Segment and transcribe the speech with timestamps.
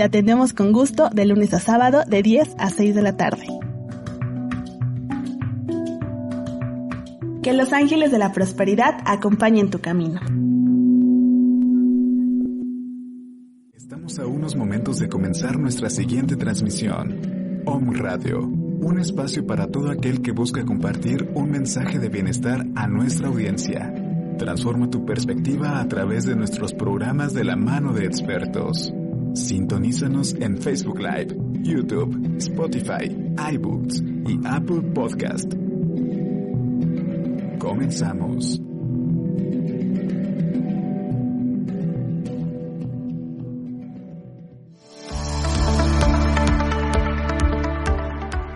[0.00, 3.44] te atendemos con gusto de lunes a sábado de 10 a 6 de la tarde.
[7.42, 10.18] Que los ángeles de la prosperidad acompañen tu camino.
[13.74, 17.62] Estamos a unos momentos de comenzar nuestra siguiente transmisión.
[17.66, 22.86] Om Radio, un espacio para todo aquel que busca compartir un mensaje de bienestar a
[22.88, 23.92] nuestra audiencia.
[24.38, 28.94] Transforma tu perspectiva a través de nuestros programas de la mano de expertos.
[29.34, 33.16] Sintonízanos en Facebook Live, YouTube, Spotify,
[33.52, 35.52] iBooks y Apple Podcast.
[37.58, 38.60] Comenzamos.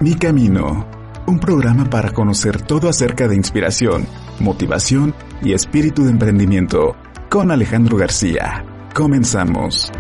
[0.00, 0.86] Mi Camino,
[1.26, 4.06] un programa para conocer todo acerca de inspiración,
[4.38, 6.94] motivación y espíritu de emprendimiento,
[7.30, 8.66] con Alejandro García.
[8.94, 9.90] Comenzamos.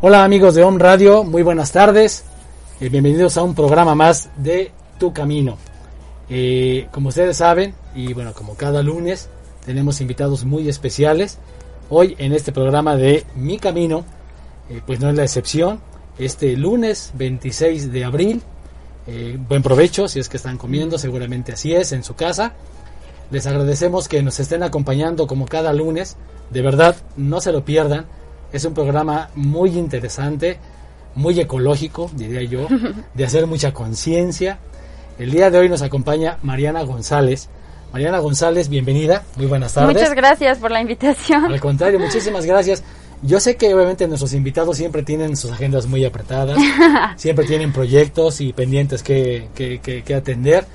[0.00, 2.22] Hola amigos de Home Radio, muy buenas tardes.
[2.80, 5.58] Eh, bienvenidos a un programa más de Tu Camino.
[6.30, 9.28] Eh, como ustedes saben, y bueno, como cada lunes,
[9.66, 11.38] tenemos invitados muy especiales.
[11.90, 14.04] Hoy en este programa de Mi Camino,
[14.70, 15.80] eh, pues no es la excepción.
[16.16, 18.42] Este lunes 26 de abril,
[19.48, 22.52] buen provecho si es que están comiendo, seguramente así es en su casa.
[23.32, 26.16] Les agradecemos que nos estén acompañando como cada lunes.
[26.50, 28.06] De verdad, no se lo pierdan
[28.52, 30.58] es un programa muy interesante,
[31.14, 32.66] muy ecológico, diría yo,
[33.14, 34.58] de hacer mucha conciencia.
[35.18, 37.48] El día de hoy nos acompaña Mariana González.
[37.92, 39.94] Mariana González, bienvenida, muy buenas tardes.
[39.94, 41.46] Muchas gracias por la invitación.
[41.46, 42.84] Al contrario, muchísimas gracias.
[43.22, 46.56] Yo sé que obviamente nuestros invitados siempre tienen sus agendas muy apretadas,
[47.16, 50.66] siempre tienen proyectos y pendientes que, que, que atender,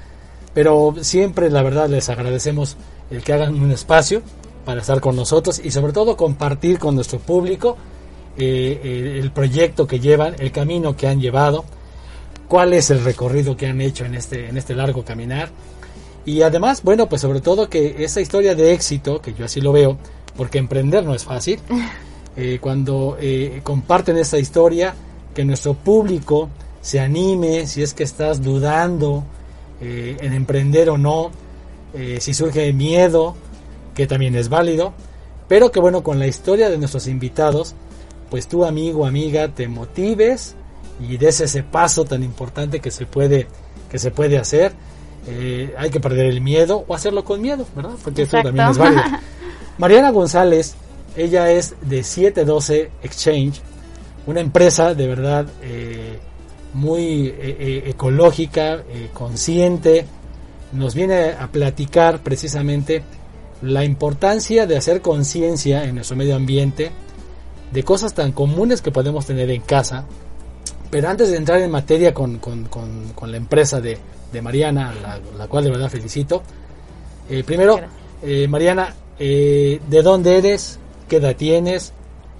[0.54, 2.76] pero siempre la verdad les agradecemos
[3.12, 4.24] el que hagan un espacio
[4.66, 7.78] para estar con nosotros y sobre todo compartir con nuestro público
[8.38, 11.66] eh, el proyecto que llevan, el camino que han llevado,
[12.48, 15.50] cuál es el recorrido que han hecho en este, en este largo caminar.
[16.26, 19.72] Y además, bueno, pues sobre todo que esa historia de éxito, que yo así lo
[19.72, 19.98] veo,
[20.36, 21.60] porque emprender no es fácil,
[22.38, 24.96] eh, cuando eh, comparten esta historia,
[25.36, 26.50] que nuestro público
[26.82, 29.24] se anime, si es que estás dudando
[29.82, 31.30] en emprender o no,
[32.20, 33.36] si surge miedo,
[33.94, 34.94] que también es válido,
[35.48, 37.76] pero que bueno, con la historia de nuestros invitados,
[38.30, 40.56] pues tú amigo, amiga, te motives
[41.00, 43.48] y des ese paso tan importante que se puede,
[43.90, 44.74] que se puede hacer.
[45.28, 47.94] Eh, hay que perder el miedo o hacerlo con miedo, ¿verdad?
[48.04, 49.04] Porque eso también es válido.
[49.78, 50.76] Mariana González,
[51.16, 53.62] ella es de 712 Exchange,
[54.26, 56.20] una empresa de verdad eh,
[56.74, 58.84] muy eh, ecológica,
[59.14, 60.06] consciente.
[60.72, 63.04] Nos viene a platicar precisamente
[63.64, 66.92] la importancia de hacer conciencia en nuestro medio ambiente
[67.72, 70.06] de cosas tan comunes que podemos tener en casa.
[70.92, 72.40] Pero antes de entrar en materia con,
[73.26, 73.98] la empresa de,
[74.42, 74.94] Mariana,
[75.38, 76.44] la, cual de verdad felicito,
[77.30, 77.80] eh, primero,
[78.22, 80.78] eh, Mariana, eh, ¿de dónde eres?
[81.08, 81.94] ¿Qué edad tienes?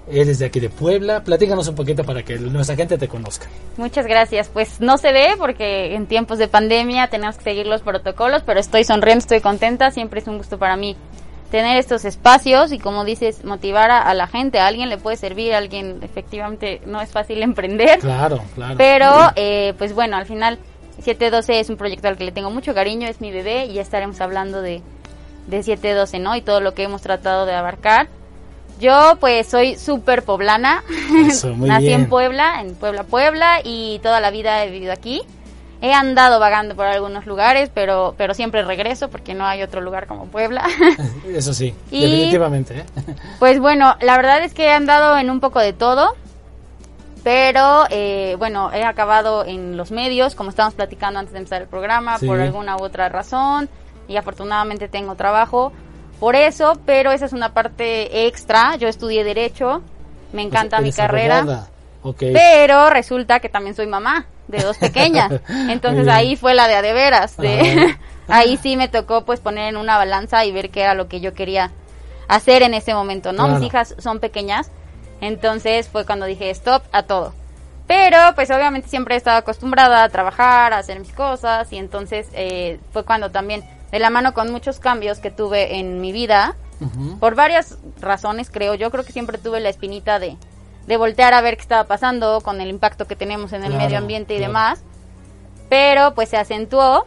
[0.06, 1.24] ¿Eres de aquí de Puebla?
[1.24, 3.46] Platícanos un poquito para que nuestra gente te conozca.
[3.78, 4.48] Muchas gracias.
[4.48, 8.60] Pues no se ve porque en tiempos de pandemia tenemos que seguir los protocolos, pero
[8.60, 9.90] estoy sonriendo, estoy contenta.
[9.90, 10.94] Siempre es un gusto para mí
[11.54, 14.58] tener estos espacios y como dices, motivar a, la gente.
[14.58, 18.00] A alguien le puede servir, a alguien efectivamente no es fácil emprender.
[18.00, 18.74] Claro, claro.
[18.76, 20.58] Pero, eh, pues bueno, al final
[20.98, 23.82] 712 es un proyecto al que le tengo mucho cariño, es mi bebé y ya
[23.82, 24.82] estaremos hablando de,
[25.46, 26.34] de 712, ¿no?
[26.34, 28.08] Y todo lo que hemos tratado de abarcar.
[28.80, 30.82] Yo pues soy súper poblana,
[31.58, 35.22] nací en Puebla, en Puebla, Puebla y toda la vida he vivido aquí.
[35.84, 40.06] He andado vagando por algunos lugares, pero, pero siempre regreso porque no hay otro lugar
[40.06, 40.66] como Puebla.
[41.28, 42.78] Eso sí, definitivamente.
[42.78, 42.84] ¿eh?
[43.38, 46.14] Pues bueno, la verdad es que he andado en un poco de todo,
[47.22, 51.68] pero eh, bueno, he acabado en los medios, como estábamos platicando antes de empezar el
[51.68, 53.68] programa, por alguna u otra razón,
[54.08, 55.70] y afortunadamente tengo trabajo
[56.18, 58.76] por eso, pero esa es una parte extra.
[58.76, 59.82] Yo estudié Derecho,
[60.32, 61.66] me encanta mi carrera.
[62.18, 65.32] Pero resulta que también soy mamá de dos pequeñas.
[65.48, 67.36] Entonces ahí fue la de a de veras.
[68.28, 71.20] ahí sí me tocó pues poner en una balanza y ver qué era lo que
[71.20, 71.70] yo quería
[72.28, 73.48] hacer en ese momento, ¿no?
[73.48, 74.70] Mis hijas son pequeñas,
[75.20, 77.34] entonces fue cuando dije stop a todo.
[77.86, 82.28] Pero pues obviamente siempre he estado acostumbrada a trabajar, a hacer mis cosas y entonces
[82.32, 83.62] eh, fue cuando también
[83.92, 86.56] de la mano con muchos cambios que tuve en mi vida,
[87.20, 90.36] por varias razones creo, yo creo que siempre tuve la espinita de,
[90.86, 93.98] de voltear a ver qué estaba pasando con el impacto que tenemos en el medio
[93.98, 94.82] ambiente y demás,
[95.68, 97.06] pero pues se acentuó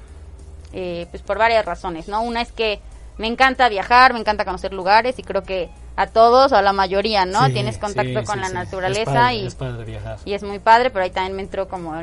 [0.74, 2.21] eh, pues por varias razones, ¿no?
[2.21, 2.81] Una es que
[3.18, 6.74] me encanta viajar, me encanta conocer lugares y creo que a todos o a la
[6.74, 7.50] mayoría, ¿no?
[7.50, 10.19] Tienes contacto con la naturaleza y, es viajar.
[10.25, 11.94] y es muy padre, pero ahí también me entró como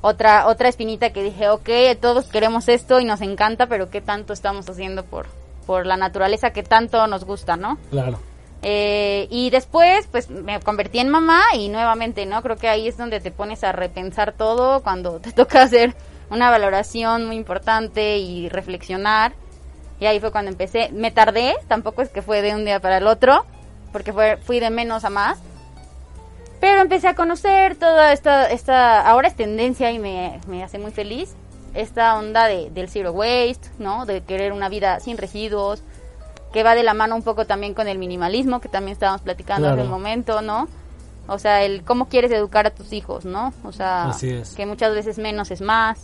[0.00, 1.68] otra otra espinita que dije, ok,
[2.00, 5.26] todos queremos esto y nos encanta, pero ¿qué tanto estamos haciendo por,
[5.66, 7.78] por la naturaleza que tanto nos gusta, ¿no?
[7.90, 8.18] Claro.
[8.62, 12.42] Eh, y después, pues me convertí en mamá y nuevamente, ¿no?
[12.42, 15.94] Creo que ahí es donde te pones a repensar todo cuando te toca hacer
[16.30, 19.32] una valoración muy importante y reflexionar.
[19.98, 20.90] Y ahí fue cuando empecé.
[20.92, 23.44] Me tardé, tampoco es que fue de un día para el otro,
[23.92, 25.40] porque fue, fui de menos a más.
[26.60, 30.92] Pero empecé a conocer toda esta, esta ahora es tendencia y me, me hace muy
[30.92, 31.34] feliz,
[31.74, 34.06] esta onda de, del zero waste, ¿no?
[34.06, 35.82] De querer una vida sin residuos,
[36.52, 39.68] que va de la mano un poco también con el minimalismo, que también estábamos platicando
[39.68, 40.68] hace un momento, ¿no?
[41.28, 43.52] O sea, el cómo quieres educar a tus hijos, ¿no?
[43.64, 44.10] O sea,
[44.56, 45.98] que muchas veces menos es más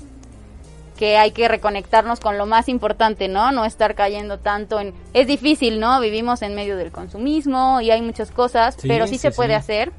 [0.99, 3.53] que hay que reconectarnos con lo más importante, ¿no?
[3.53, 4.93] No estar cayendo tanto en...
[5.15, 6.00] Es difícil, ¿no?
[6.00, 9.93] Vivimos en medio del consumismo y hay muchas cosas, pero sí, se puede hacer.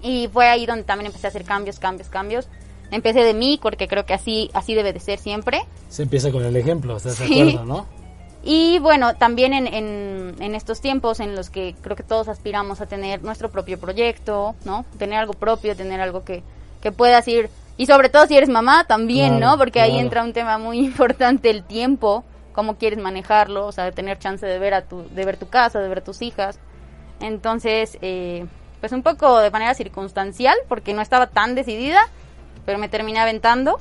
[0.00, 2.48] Y fue ahí donde también empecé a hacer cambios, cambios, cambios.
[2.90, 5.66] Empecé de mí, porque creo que así, así debe de ser siempre.
[5.90, 8.01] Se empieza con el ejemplo, ¿estás de acuerdo, no?
[8.42, 12.80] Y bueno, también en, en, en, estos tiempos en los que creo que todos aspiramos
[12.80, 14.84] a tener nuestro propio proyecto, ¿no?
[14.98, 16.42] Tener algo propio, tener algo que,
[16.80, 19.56] que puedas ir y sobre todo si eres mamá también, ¿no?
[19.56, 23.92] Porque ahí entra un tema muy importante, el tiempo, cómo quieres manejarlo, o sea, de
[23.92, 26.58] tener chance de ver, a tu, de ver tu casa, de ver tus hijas.
[27.20, 28.46] Entonces, eh,
[28.80, 32.08] pues un poco de manera circunstancial, porque no estaba tan decidida,
[32.66, 33.78] pero me terminé aventando.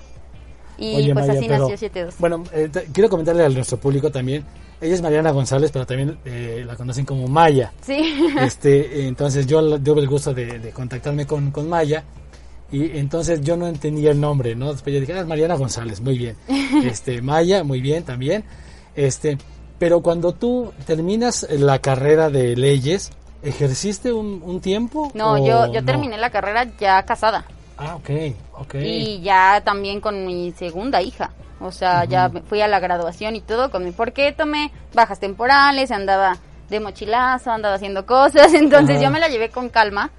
[0.77, 2.13] Y pues así nació 7-2.
[2.19, 4.44] Bueno, eh, quiero comentarle a nuestro público también.
[4.79, 7.71] Ella es Mariana González, pero también eh, la conocen como Maya.
[7.81, 8.27] Sí.
[8.39, 12.03] Este, entonces yo tuve el gusto de, de contactarme con, con Maya
[12.71, 14.71] y entonces yo no entendía el nombre, ¿no?
[14.71, 16.38] Después yo dije, ah, Mariana González, muy bien.
[16.85, 18.44] Este, Maya, muy bien también.
[18.95, 19.38] Este,
[19.77, 23.12] pero cuando tú terminas la carrera de leyes,
[23.44, 25.12] ¿ejerciste un, tiempo?
[25.13, 27.45] No, yo, yo terminé la carrera ya casada.
[27.81, 28.10] Ah, ok,
[28.54, 28.75] ok.
[28.75, 31.31] Y ya también con mi segunda hija.
[31.60, 33.92] O sea, ya fui a la graduación y todo con mi...
[33.92, 36.38] Porque tomé bajas temporales, andaba
[36.69, 38.54] de mochilazo, andaba haciendo cosas.
[38.56, 40.12] Entonces yo me la llevé con calma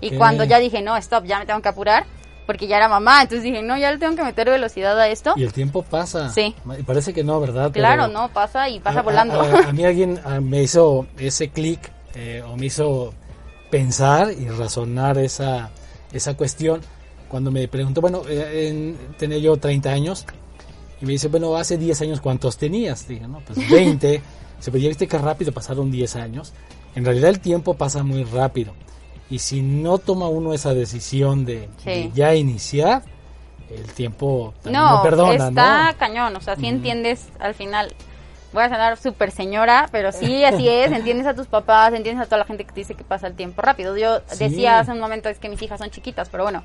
[0.00, 2.04] y cuando ya dije, no, stop, ya me tengo que apurar,
[2.46, 5.34] porque ya era mamá, entonces dije, no, ya le tengo que meter velocidad a esto.
[5.36, 6.30] Y el tiempo pasa.
[6.30, 6.54] Sí.
[6.78, 7.72] Y parece que no, ¿verdad?
[7.72, 9.40] Claro, no, pasa y pasa volando.
[9.40, 13.12] A, mí alguien me hizo ese clic eh, o me hizo
[13.70, 15.70] pensar y razonar esa,
[16.12, 16.80] esa cuestión
[17.32, 20.26] cuando me preguntó, bueno, eh, tenía yo 30 años
[21.00, 23.08] y me dice, bueno, hace 10 años ¿cuántos tenías?
[23.08, 24.22] Dije, no, pues 20.
[24.60, 26.52] Se pues ya viste que rápido pasaron 10 años.
[26.94, 28.74] En realidad el tiempo pasa muy rápido.
[29.30, 31.70] Y si no toma uno esa decisión de,
[32.14, 33.02] ya iniciar,
[33.70, 37.94] el tiempo no, no perdona, está cañón, o sea, si entiendes al final,
[38.52, 42.26] voy a sonar súper señora, pero sí, así es, entiendes a tus papás, entiendes a
[42.26, 43.96] toda la gente que te dice que pasa el tiempo rápido.
[43.96, 46.62] Yo decía hace un momento es que mis hijas son chiquitas, pero bueno,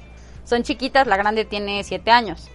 [0.48, 2.48] son chiquitas, la grande tiene siete años.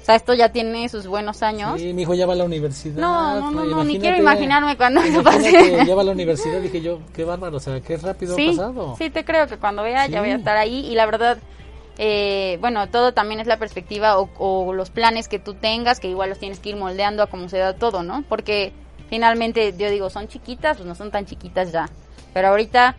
[0.00, 1.80] O sea, esto ya tiene sus buenos años.
[1.80, 3.00] Sí, mi hijo ya va a la universidad.
[3.00, 5.84] No, no, no, ni quiero imaginarme cuando eso pase.
[5.86, 8.94] Ya va a la universidad, dije yo, qué bárbaro, o sea, qué rápido ha pasado.
[8.96, 11.38] Sí, te creo que cuando vea ya voy a estar ahí y la verdad,
[11.98, 16.08] eh, bueno, todo también es la perspectiva o, o, los planes que tú tengas, que
[16.08, 18.24] igual los tienes que ir moldeando a cómo se da todo, ¿no?
[18.28, 18.72] Porque
[19.08, 21.88] finalmente, yo digo, son chiquitas, pues no son tan chiquitas ya.
[22.34, 22.96] Pero ahorita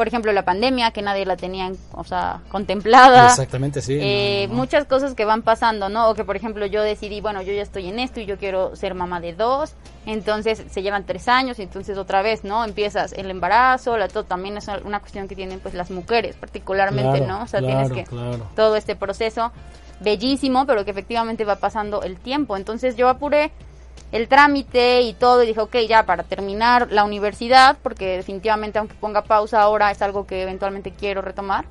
[0.00, 3.26] por ejemplo, la pandemia, que nadie la tenía, o sea, contemplada.
[3.26, 3.98] Exactamente, sí.
[4.00, 6.08] Eh, muchas cosas que van pasando, ¿no?
[6.08, 8.74] O que, por ejemplo, yo decidí, bueno, yo ya estoy en esto y yo quiero
[8.76, 9.74] ser mamá de dos,
[10.06, 12.64] entonces se llevan tres años y entonces otra vez, ¿no?
[12.64, 17.20] Empiezas el embarazo, la todo también es una cuestión que tienen, pues, las mujeres particularmente,
[17.20, 17.42] ¿no?
[17.42, 18.06] O sea, tienes que...
[18.56, 19.52] Todo este proceso
[20.00, 22.56] bellísimo, pero que efectivamente va pasando el tiempo.
[22.56, 23.52] Entonces yo apuré
[24.12, 28.94] el trámite y todo y dije, ok, ya para terminar la universidad, porque definitivamente aunque
[28.94, 31.64] ponga pausa ahora es algo que eventualmente quiero retomar,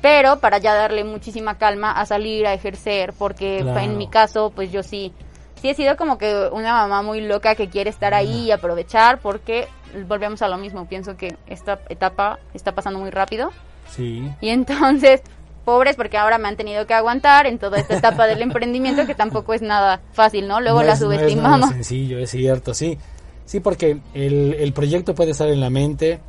[0.00, 4.70] pero para ya darle muchísima calma a salir a ejercer, porque en mi caso, pues
[4.70, 5.12] yo sí,
[5.60, 9.18] sí he sido como que una mamá muy loca que quiere estar ahí y aprovechar,
[9.18, 9.66] porque
[10.06, 13.50] volvemos a lo mismo, pienso que esta etapa está pasando muy rápido.
[13.88, 14.30] Sí.
[14.40, 15.22] Y entonces
[15.68, 19.14] pobres porque ahora me han tenido que aguantar en toda esta etapa del emprendimiento que
[19.14, 20.62] tampoco es nada fácil, ¿no?
[20.62, 21.60] Luego la subestimamos.
[21.60, 22.96] No es sencillo, es cierto, sí.
[23.44, 26.20] Sí, porque el, el proyecto puede estar en la mente,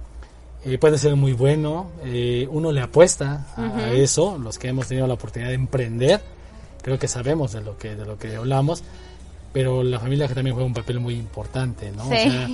[0.66, 5.08] eh, puede ser muy bueno, eh, uno le apuesta a, eso, los que hemos tenido
[5.08, 6.20] la oportunidad de emprender,
[6.82, 8.84] creo que sabemos de lo que, de lo que hablamos,
[9.54, 12.04] pero la familia que también juega un papel muy importante, ¿no?
[12.04, 12.50] O sea,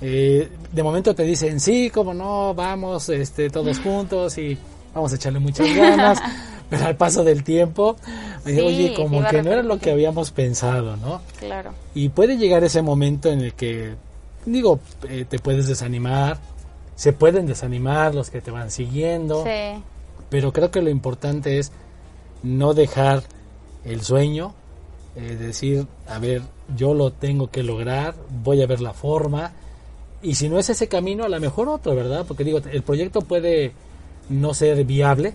[0.00, 4.58] eh, de momento te dicen, sí, cómo no, vamos este, todos juntos y
[4.98, 6.18] vamos a echarle muchas ganas,
[6.70, 7.96] pero al paso del tiempo,
[8.44, 11.20] oye, como que no era lo que habíamos pensado, ¿no?
[11.38, 11.72] Claro.
[11.94, 13.94] Y puede llegar ese momento en el que,
[14.44, 16.38] digo, eh, te puedes desanimar,
[16.94, 19.82] se pueden desanimar los que te van siguiendo, Sí.
[20.28, 21.72] pero creo que lo importante es
[22.42, 23.22] no dejar
[23.84, 24.52] el sueño,
[25.16, 26.42] eh, decir, a ver,
[26.76, 28.14] yo lo tengo que lograr,
[28.44, 29.52] voy a ver la forma,
[30.22, 32.24] y si no es ese camino, a lo mejor otro, ¿verdad?
[32.26, 33.72] Porque digo, el proyecto puede
[34.28, 35.34] no ser viable,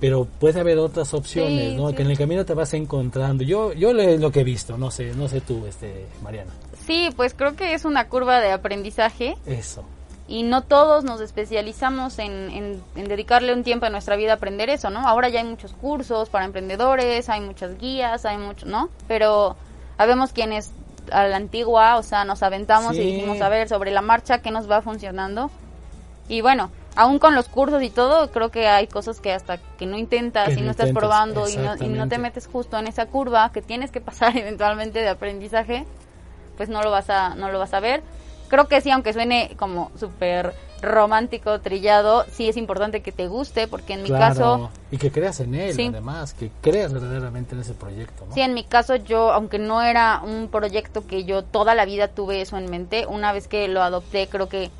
[0.00, 1.88] pero puede haber otras opciones, Sí, ¿no?
[1.90, 1.94] sí.
[1.96, 3.42] Que en el camino te vas encontrando.
[3.44, 6.52] Yo, yo le- lo que he visto, no sé, no sé tú, este, Mariana.
[6.86, 9.84] Sí, pues creo que es una curva de aprendizaje Eso.
[10.28, 14.34] y no todos nos especializamos en, en- en dedicarle un tiempo a nuestra vida a
[14.36, 15.00] aprender eso, ¿no?
[15.06, 18.90] Ahora ya hay muchos cursos para emprendedores, hay muchas guías, hay mucho, ¿no?
[19.08, 19.56] Pero
[19.96, 20.70] habemos quienes
[21.10, 23.02] a la antigua, o sea, nos aventamos Sí.
[23.02, 25.50] y dijimos, a ver, sobre la marcha, ¿qué nos va funcionando?
[26.28, 29.86] Y bueno, aún con los cursos y todo, creo que hay cosas que hasta que
[29.86, 32.88] no intentas Que y no estás probando y no, y no te metes justo en
[32.88, 35.86] esa curva que tienes que pasar eventualmente de aprendizaje,
[36.56, 38.02] pues no lo vas a no lo vas a ver.
[38.48, 43.68] Creo que sí, aunque suene como súper romántico, trillado, sí es importante que te guste,
[43.68, 45.86] porque en mi Claro, caso, y que creas en él, Sí.
[45.86, 48.34] además, que creas verdaderamente en ese proyecto, ¿no?
[48.34, 52.08] sí, en mi caso yo, aunque no era un proyecto que yo toda la vida
[52.08, 54.70] tuve eso en mente, una vez que lo adopté, creo que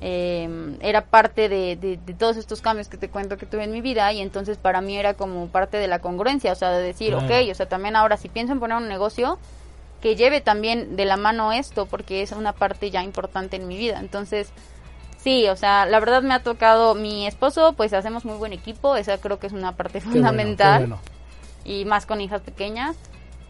[0.00, 3.72] eh, era parte de, de- de todos estos cambios que te cuento que tuve en
[3.72, 6.82] mi vida y entonces para mí era como parte de la congruencia, o sea, de
[6.82, 7.26] decir, Claro.
[7.26, 9.38] ok, o sea, también ahora si pienso en poner un negocio,
[10.00, 13.76] que lleve también de la mano esto, porque es una parte ya importante en mi
[13.76, 14.00] vida.
[14.00, 14.48] Entonces,
[15.22, 18.96] sí, o sea, la verdad me ha tocado mi esposo, pues hacemos muy buen equipo,
[18.96, 20.98] esa creo que es una parte Qué bueno, qué fundamental bueno.
[21.66, 22.96] y más con hijas pequeñas.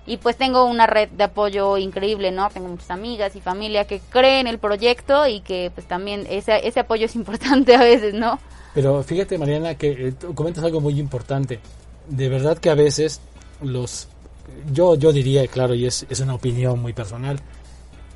[0.06, 2.48] Y pues tengo una red de apoyo increíble, ¿no?
[2.50, 6.80] Tengo muchas amigas y familia que creen el proyecto y que pues también ese, ese
[6.80, 8.38] apoyo es importante a veces, ¿no?
[8.74, 11.60] Pero fíjate, Mariana, que eh, comentas algo muy importante.
[12.08, 13.20] De verdad que a veces
[13.62, 14.08] los...
[14.72, 17.38] Yo, yo diría, claro, y es, es una opinión muy personal,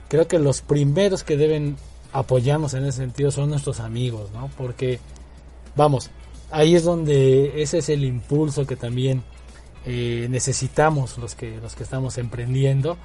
[0.08, 1.76] creo que los primeros que deben
[2.12, 4.50] apoyarnos en ese sentido son nuestros amigos, ¿no?
[4.56, 4.98] Porque,
[5.76, 6.10] vamos,
[6.50, 9.22] ahí es donde ese es el impulso que también
[9.86, 12.96] eh, necesitamos los que, los que estamos emprendiendo,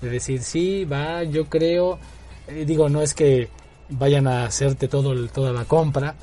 [0.00, 1.98] de decir, sí, va, yo creo,
[2.46, 3.48] eh, digo, no es que
[3.88, 6.14] vayan a hacerte todo el- toda la compra,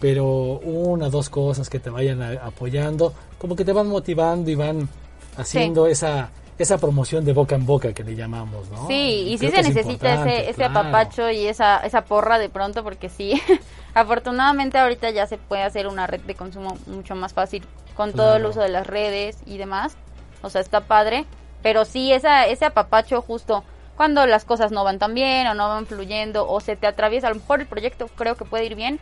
[0.00, 0.24] pero
[0.60, 4.88] una dos cosas que te vayan a- apoyando, como que te van motivando y van
[5.36, 8.86] haciendo esa esa promoción de boca en boca que le llamamos, ¿no?
[8.88, 10.80] Sí, y sí se necesita ese, ese claro.
[10.80, 13.40] apapacho y esa, esa porra de pronto, porque sí,
[13.94, 18.36] afortunadamente ahorita ya se puede hacer una red de consumo mucho más fácil con todo
[18.36, 19.96] el uso de las redes y demás.
[20.42, 21.26] O sea, está padre,
[21.62, 23.64] pero sí, esa, ese apapacho justo
[23.96, 27.26] cuando las cosas no van tan bien o no van fluyendo o se te atraviesa,
[27.26, 29.00] a lo mejor el proyecto creo que puede ir bien,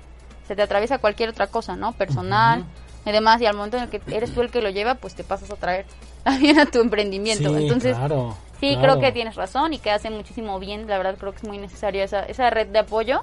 [0.49, 1.93] se te atraviesa cualquier otra cosa, ¿no?
[1.93, 2.65] Personal
[3.05, 5.15] y demás, y al momento en el que eres tú el que lo lleva, pues
[5.15, 5.85] te pasas a traer
[6.27, 7.57] también a tu emprendimiento.
[7.57, 8.81] Sí, Entonces, claro, Sí, claro.
[8.81, 10.89] creo que tienes razón y que hace muchísimo bien.
[10.89, 13.23] La verdad creo que es muy necesaria esa, esa red de apoyo.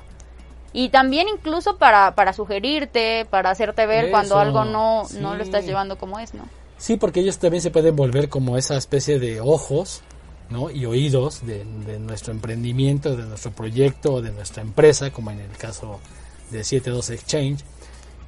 [0.71, 5.65] Y también incluso para, para sugerirte, para hacerte ver cuando algo no, no lo estás
[5.65, 6.45] llevando como es, ¿no?
[6.77, 10.01] Sí, porque ellos también se pueden volver como esa especie de ojos
[10.49, 10.71] ¿no?
[10.71, 15.51] y oídos de, de nuestro emprendimiento, de nuestro proyecto, de nuestra empresa, como en el
[15.57, 15.99] caso
[16.51, 17.63] de 72 Exchange,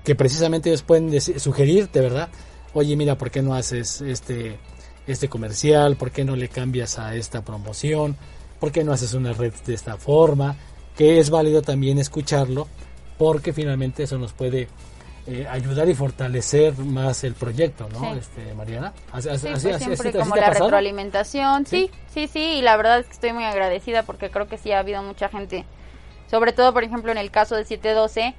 [0.03, 2.29] que precisamente ellos pueden sugerirte, ¿verdad?
[2.75, 4.57] Oye, mira, ¿por qué no haces este,
[5.07, 5.95] este comercial?
[5.95, 8.15] ¿Por qué no le cambias a esta promoción?
[8.59, 10.55] ¿Por qué no haces una red de esta forma?
[10.95, 12.67] Que es válido también escucharlo,
[13.17, 14.67] porque finalmente eso nos puede
[15.27, 17.99] eh, ayudar y fortalecer más el proyecto, ¿no?
[18.13, 18.19] Sí.
[18.19, 18.93] Este, Mariana.
[19.11, 20.65] Así, así, Sí, pues así- siempre como la pasado?
[20.65, 21.65] retroalimentación.
[21.65, 24.71] Sí, sí, sí, y la verdad es que estoy muy agradecida porque creo que sí
[24.73, 25.65] ha habido mucha gente,
[26.29, 28.35] sobre todo por ejemplo en el caso de 712,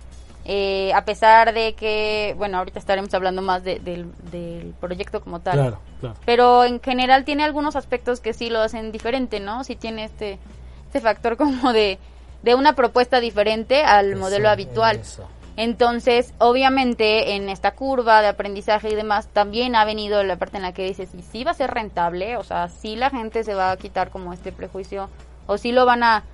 [0.48, 5.40] eh, a pesar de que, bueno, ahorita estaremos hablando más de- del, del proyecto como
[5.40, 5.54] tal.
[5.54, 6.14] Claro, claro.
[6.24, 9.64] pero en general tiene algunos aspectos que sí lo hacen diferente, ¿no?
[9.64, 10.38] Sí tiene este,
[10.86, 11.98] este factor como de,
[12.42, 14.96] de una propuesta diferente al Eso, modelo habitual.
[14.96, 15.28] eso.
[15.58, 20.62] Entonces, obviamente, en esta curva de aprendizaje y demás, también ha venido la parte en
[20.62, 23.54] la que dices, y sí va a ser rentable, o sea, sí la gente se
[23.54, 25.08] va a quitar como este prejuicio,
[25.46, 26.24] o sí lo van a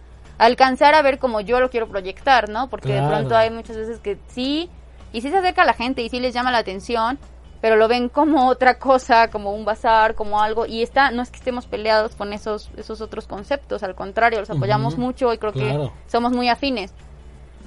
[0.42, 2.68] alcanzar a ver como yo lo quiero proyectar, ¿no?
[2.68, 4.68] Porque de pronto hay muchas veces que sí,
[5.12, 7.16] y sí se acerca a la gente y sí les llama la atención,
[7.60, 11.30] pero lo ven como otra cosa, como un bazar, como algo, y está, no es
[11.30, 15.52] que estemos peleados con esos, esos otros conceptos, al contrario, los apoyamos mucho y creo
[15.52, 16.92] que somos muy afines,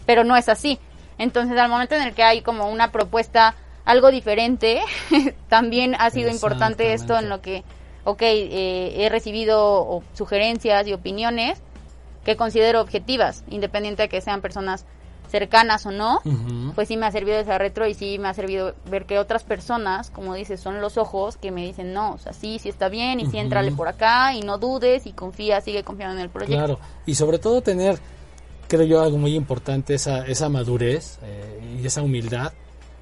[0.06, 0.78] pero no es así.
[1.18, 3.56] Entonces, al momento en el que hay como una propuesta
[3.86, 4.82] algo diferente,
[5.48, 7.64] también ha sido importante esto en lo que,
[8.04, 11.62] ok, eh, he recibido sugerencias y opiniones
[12.26, 14.86] que considero objetivas, independiente de que sean personas
[15.30, 16.22] cercanas o no,
[16.76, 19.44] pues sí me ha servido esa retro y sí me ha servido ver que otras
[19.44, 22.90] personas, como dices, son los ojos que me dicen, no, o sea, sí, sí está
[22.90, 26.30] bien y sí entrale por acá y no dudes y confía, sigue confiando en el
[26.30, 26.56] proyecto.
[26.56, 28.00] Claro, y sobre todo tener,
[28.68, 32.54] creo yo, algo muy importante, esa, esa madurez eh, y esa humildad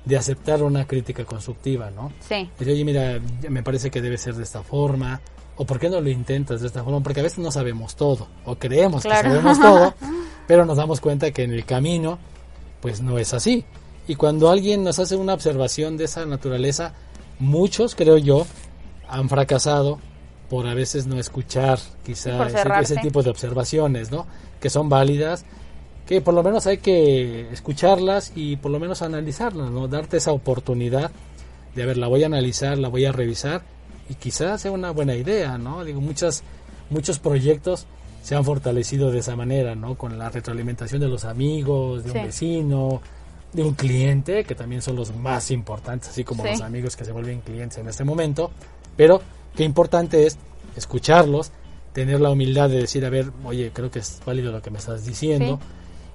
[0.06, 2.12] de aceptar una crítica constructiva, ¿no?
[2.20, 2.50] Sí.
[2.58, 5.22] Decir, oye, mira, me parece que debe ser de esta forma,
[5.56, 8.28] o por qué no lo intentas de esta forma, porque a veces no sabemos todo,
[8.46, 9.94] o creemos que sabemos todo,
[10.48, 12.18] pero nos damos cuenta que en el camino,
[12.82, 13.66] pues no es así.
[14.08, 16.94] Y cuando alguien nos hace una observación de esa naturaleza,
[17.40, 18.46] muchos, creo yo,
[19.08, 20.00] han fracasado
[20.50, 22.48] por a veces no escuchar quizá
[22.80, 24.28] ese, tipo de observaciones, ¿no?
[24.60, 25.46] Que son válidas,
[26.06, 29.88] que por lo menos hay que escucharlas y por lo menos analizarlas, ¿no?
[29.88, 31.12] Darte esa oportunidad
[31.76, 33.64] de, a ver, la voy a analizar, la voy a revisar
[34.10, 35.84] y quizás sea una buena idea, ¿no?
[35.84, 36.44] Digo, muchas,
[36.90, 37.86] muchos proyectos
[38.22, 39.96] se han fortalecido de esa manera, ¿no?
[39.96, 43.02] Con la retroalimentación de los amigos, de un vecino,
[43.52, 47.12] de un cliente, que también son los más importantes, así como los amigos que se
[47.12, 48.52] vuelven clientes en este momento.
[48.96, 49.22] Pero
[49.56, 50.38] qué importante es
[50.76, 51.52] escucharlos,
[51.92, 54.80] tener la humildad de decir, a ver, oye, creo que es válido lo que me
[54.80, 55.60] estás diciendo.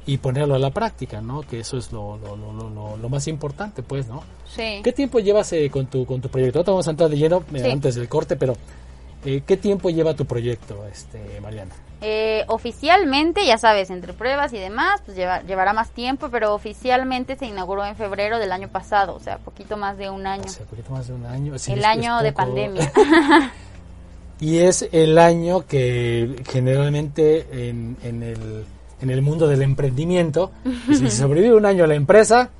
[0.08, 1.42] Y ponerlo a la práctica, ¿no?
[1.42, 4.22] Que eso es lo, lo, lo, lo más importante, pues, ¿no?
[4.46, 4.80] Sí.
[4.82, 6.58] ¿Qué tiempo llevas eh, con, tu, con tu proyecto?
[6.58, 8.56] Ahora vamos a entrar de lleno eh, antes del corte, pero
[9.24, 11.74] eh, ¿qué tiempo lleva tu proyecto, este, Mariana?
[12.00, 17.46] Eh, oficialmente, ya sabes, entre pruebas y demás, pues llevará más tiempo, pero oficialmente se
[17.46, 20.44] inauguró en febrero del año pasado, o sea, poquito más de un año.
[20.44, 21.54] O sea, poquito más de un año.
[21.66, 22.92] el año de pandemia.
[24.40, 28.64] y es el año que generalmente en, en, el,
[29.00, 30.50] en el mundo del emprendimiento,
[30.86, 32.50] si sobrevive un año la empresa,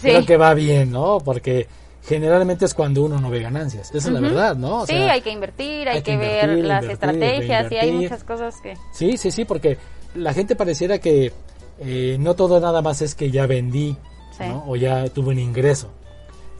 [0.00, 1.18] creo que va bien, ¿no?
[1.24, 1.66] Porque
[2.04, 3.90] generalmente es cuando uno no ve ganancias.
[3.94, 4.86] Esa es la verdad, ¿no?
[4.86, 8.76] sí, hay que invertir, hay, que, ver las estrategias y hay muchas cosas que...
[8.92, 9.78] Sí, sí, sí, porque
[10.14, 11.32] la gente pareciera que
[11.80, 13.96] eh, no todo nada más es que ya vendí
[14.40, 14.64] ¿no?
[14.66, 15.90] o ya tuve un ingreso.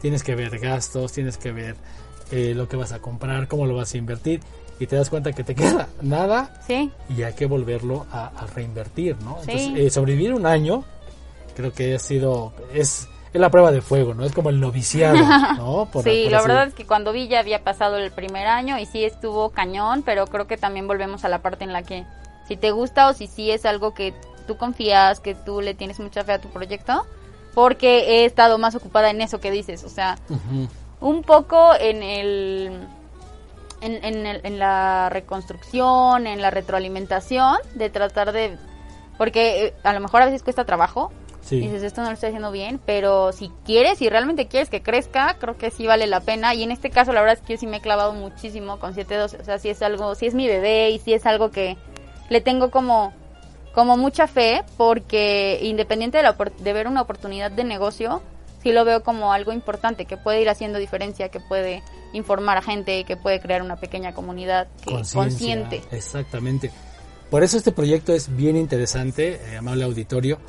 [0.01, 1.75] Tienes que ver gastos, tienes que ver
[2.31, 4.41] eh, lo que vas a comprar, cómo lo vas a invertir
[4.79, 6.91] y te das cuenta que te queda nada sí.
[7.15, 9.37] y hay que volverlo a, reinvertir, ¿no?
[9.41, 10.83] Entonces, eh, sobrevivir un año
[11.55, 12.53] creo que ha sido...
[12.73, 14.25] es es la prueba de fuego, ¿no?
[14.25, 15.17] Es como el noviciado,
[15.57, 15.87] ¿no?
[16.03, 19.03] sí, la verdad es que cuando vi ya había pasado el primer año y sí
[19.03, 22.05] estuvo cañón, pero creo que también volvemos a la parte en la que
[22.47, 24.13] si te gusta o si sí es algo que
[24.47, 27.05] tú confías, que tú le tienes mucha fe a tu proyecto,
[27.53, 30.17] porque he estado más ocupada en eso que dices, o sea,
[30.99, 32.87] un poco en el...
[33.81, 38.57] En, en, el, en la reconstrucción, en la retroalimentación, de tratar de...
[39.17, 41.11] Porque eh, a lo mejor a veces cuesta trabajo,
[41.57, 45.35] Dices, esto no lo estoy haciendo bien, pero si quieres, si realmente quieres que crezca,
[45.39, 46.53] creo que sí vale la pena.
[46.53, 48.93] Y en este caso, la verdad es que yo sí me he clavado muchísimo con
[48.93, 49.41] 712.
[49.41, 51.77] O sea, si es algo, si es mi bebé y si es algo que
[52.29, 53.13] le tengo como,
[53.73, 58.21] como mucha fe, porque independiente de, de ver una oportunidad de negocio,
[58.61, 62.61] sí lo veo como algo importante, que puede ir haciendo diferencia, que puede informar a
[62.61, 65.81] gente, que puede crear una pequeña comunidad consciente.
[65.91, 66.71] Exactamente.
[67.29, 70.39] Por eso este proyecto es bien interesante, eh, amable auditorio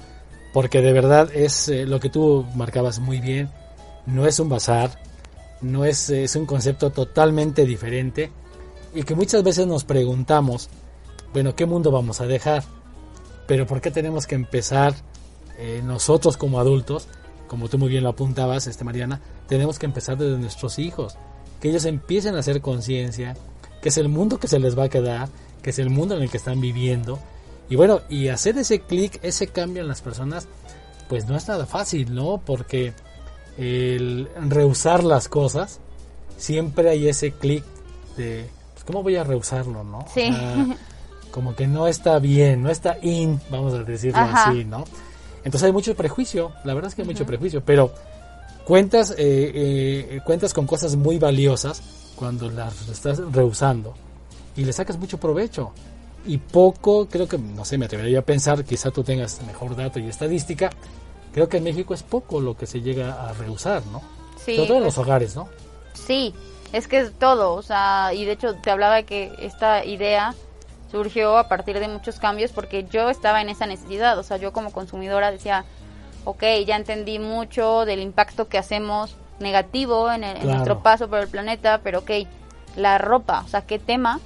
[0.53, 3.51] porque de verdad es eh, lo que tú marcabas muy bien,
[4.07, 5.01] no es un bazar,
[5.61, 8.33] no es, es un concepto totalmente diferente
[8.95, 10.69] y que muchas veces nos preguntamos,
[11.33, 12.65] bueno, ¿qué mundo vamos a dejar?
[13.47, 14.95] Pero ¿por qué tenemos que empezar
[15.59, 17.09] eh, nosotros como adultos,
[17.51, 21.17] como tú muy bien lo apuntabas, este Mariana, tenemos que empezar desde nuestros hijos,
[21.61, 23.37] que ellos empiecen a hacer conciencia,
[23.83, 25.29] que es el mundo que se les va a quedar,
[25.61, 27.19] que es el mundo en el que están viviendo
[27.69, 30.47] y bueno, y hacer ese clic, ese cambio en las personas,
[31.09, 32.41] pues no es nada fácil, ¿no?
[32.45, 32.93] Porque
[33.59, 35.81] el rehusar las cosas,
[36.37, 37.65] siempre hay ese clic
[38.17, 40.07] de, pues, ¿cómo voy a rehusarlo, no?
[40.15, 40.33] Sí.
[41.33, 44.85] como que no está bien, no está in, vamos a decirlo así, ¿no?
[45.45, 47.93] Entonces hay mucho prejuicio, la verdad es que hay mucho prejuicio, pero
[48.65, 51.83] cuentas, eh, eh, cuentas con cosas muy valiosas
[52.15, 53.95] cuando las estás rehusando
[54.57, 55.73] y le sacas mucho provecho
[56.27, 59.99] y poco, creo que, no sé, me atrevería a pensar, quizá tú tengas mejor dato
[59.99, 60.71] y estadística,
[61.33, 64.03] creo que en México es poco lo que se llega a rehusar, ¿no?
[64.45, 64.57] Sí.
[64.57, 65.49] Sobre todo en los hogares, ¿no?
[65.95, 66.35] Sí,
[66.73, 70.35] es que es todo, o sea, y de hecho te hablaba que esta idea
[70.91, 74.53] surgió a partir de muchos cambios porque yo estaba en esa necesidad, o sea, yo
[74.53, 75.65] como consumidora decía,
[76.25, 81.81] ok, ya entendí mucho del impacto que hacemos negativo en, nuestro paso por el planeta,
[81.83, 82.11] pero ok,
[82.77, 84.21] la ropa, o sea, qué tema.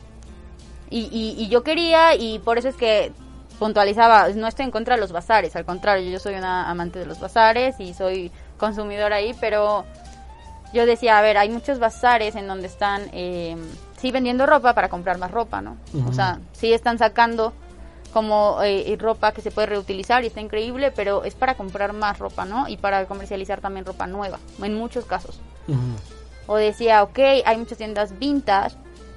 [0.90, 3.10] Y, y, yo quería, y por eso es que
[3.58, 7.06] puntualizaba, no estoy en contra de los bazares, al contrario, yo soy una amante de
[7.06, 9.84] los bazares y soy consumidor ahí, pero
[10.72, 13.56] yo decía, a ver, hay muchos bazares en donde están, eh,
[14.04, 15.78] sí, vendiendo ropa para comprar más ropa, ¿no?
[16.06, 17.54] O sea, sí están sacando
[18.12, 22.18] como eh, ropa que se puede reutilizar y está increíble, pero es para comprar más
[22.18, 22.68] ropa, ¿no?
[22.68, 25.40] Y para comercializar también ropa nueva, en muchos casos.
[26.46, 28.76] O decía, ok, hay muchas tiendas vintage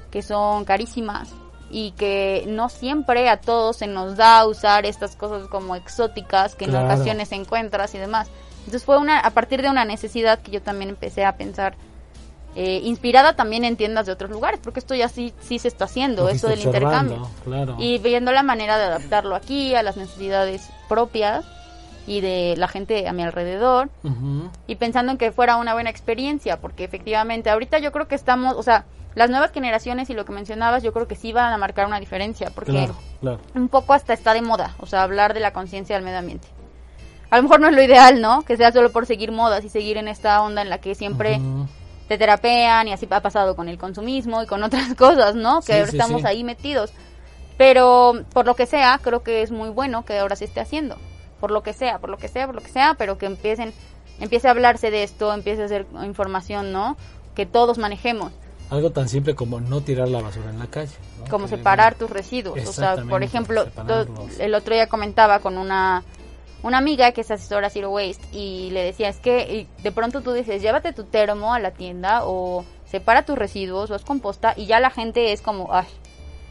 [0.10, 1.34] que son carísimas
[1.70, 6.64] y que no siempre a todos se nos da usar estas cosas como exóticas que
[6.64, 8.30] en ocasiones encuentras y demás.
[8.60, 11.76] Entonces fue una, a partir de una necesidad que yo también empecé a pensar,
[12.60, 15.86] eh, inspirada también en tiendas de otros lugares, porque esto ya sí, sí se está
[15.86, 17.30] haciendo, esto del intercambio.
[17.78, 21.46] Y viendo la manera de adaptarlo aquí a las necesidades propias
[22.08, 23.90] y de la gente a mi alrededor
[24.66, 28.56] y pensando en que fuera una buena experiencia, porque efectivamente ahorita yo creo que estamos,
[28.56, 31.60] o sea, las nuevas generaciones y lo que mencionabas, yo creo que sí van a
[31.60, 32.90] marcar una diferencia, porque
[33.54, 36.48] un poco hasta está de moda, o sea, hablar de la conciencia del medio ambiente.
[37.30, 38.42] A lo mejor no es lo ideal, ¿no?
[38.42, 41.40] Que sea solo por seguir modas y seguir en esta onda en la que siempre
[42.08, 45.62] te terapean y así ha pasado con el consumismo y con otras cosas, ¿no?
[45.62, 46.92] Que ahora estamos ahí metidos.
[47.58, 50.98] Pero por lo que sea, creo que es muy bueno que ahora se esté haciendo.
[51.40, 53.74] Por lo que sea, por lo que sea, por lo que sea, pero que empiecen,
[54.20, 56.98] empiece a hablarse de esto, empiece a hacer información, ¿no?
[57.36, 58.32] Que todos manejemos.
[58.70, 60.92] Algo tan simple como no tirar la basura en la calle.
[61.30, 62.60] Como separar tus residuos.
[62.68, 63.66] O sea, por ejemplo,
[64.40, 66.04] el otro día comentaba con una
[66.64, 70.34] una amiga que es asesora Zero Waste y le decía, es que de pronto tú
[70.34, 74.66] dices, llévate tu termo a la tienda o separa tus residuos o es composta y
[74.66, 75.88] ya la gente es como, ay,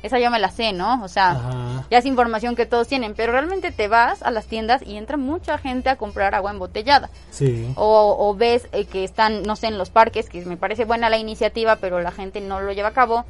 [0.02, 1.02] esa ya me la sé, ¿no?
[1.02, 4.82] O sea, ya es información que todos tienen, pero realmente te vas a las tiendas
[4.82, 7.10] y entra mucha gente a comprar agua embotellada.
[7.30, 7.72] Sí.
[7.74, 11.18] O, ves eh, que están, no sé, en los parques, que me parece buena la
[11.18, 13.24] iniciativa, pero la gente no lo lleva a cabo,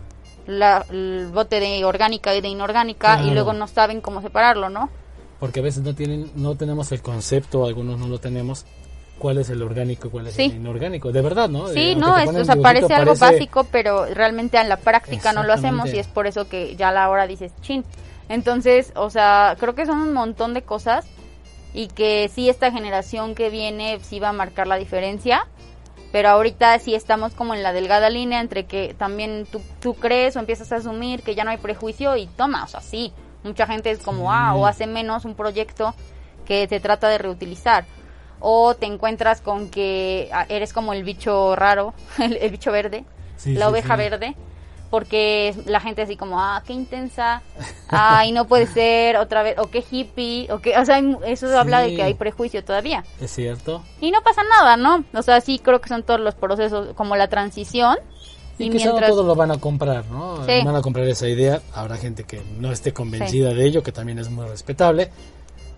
[0.47, 4.91] la, el bote de orgánica y de inorgánica y luego no saben cómo separarlo, ¿no?
[5.39, 8.65] Porque a veces no tienen no tenemos el concepto algunos no lo tenemos
[9.19, 11.13] cuál es el orgánico cuál es el inorgánico.
[11.13, 14.77] De verdad no sí no es, o sea, parece algo básico pero realmente en la
[14.77, 17.85] práctica no lo hacemos y es por eso que ya a la hora dices chin
[18.29, 21.07] entonces o sea creo que son un montón de cosas
[21.75, 25.47] y que sí esta generación que viene sí va a marcar la diferencia
[26.13, 30.37] pero ahorita sí estamos como en la delgada línea entre que también tú, tú crees
[30.37, 33.13] o empiezas a asumir que ya no hay prejuicio y toma, o sea, sí,
[33.47, 35.95] Mucha gente es como, ah, o hace menos un proyecto
[36.45, 37.85] que se trata de reutilizar.
[38.41, 43.05] O te encuentras con que ah, eres como el bicho raro, el, bicho verde,
[43.45, 44.35] la oveja verde,
[44.91, 47.43] porque la gente así como, ah, qué intensa,
[47.89, 51.81] ay, no puede ser, otra vez, o qué hippie, o qué, o sea, eso habla
[51.81, 53.05] de que hay prejuicio todavía.
[53.21, 53.83] Es cierto.
[54.01, 55.05] Y no pasa nada, ¿no?
[55.15, 57.97] O sea, sí creo que son todos los procesos, como la transición,
[58.59, 60.39] y, que no todos lo van a comprar, ¿no?
[60.47, 61.61] Van a comprar esa idea.
[61.75, 65.11] Habrá gente que no esté convencida de ello, que también es muy respetable.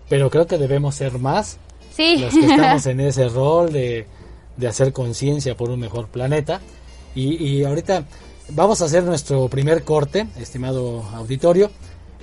[0.07, 1.57] Pero creo que debemos ser más
[1.97, 4.07] los que estamos en ese rol de,
[4.67, 6.61] hacer conciencia por un mejor planeta.
[7.15, 8.05] Y, y ahorita
[8.49, 11.71] vamos a hacer nuestro primer corte, estimado auditorio.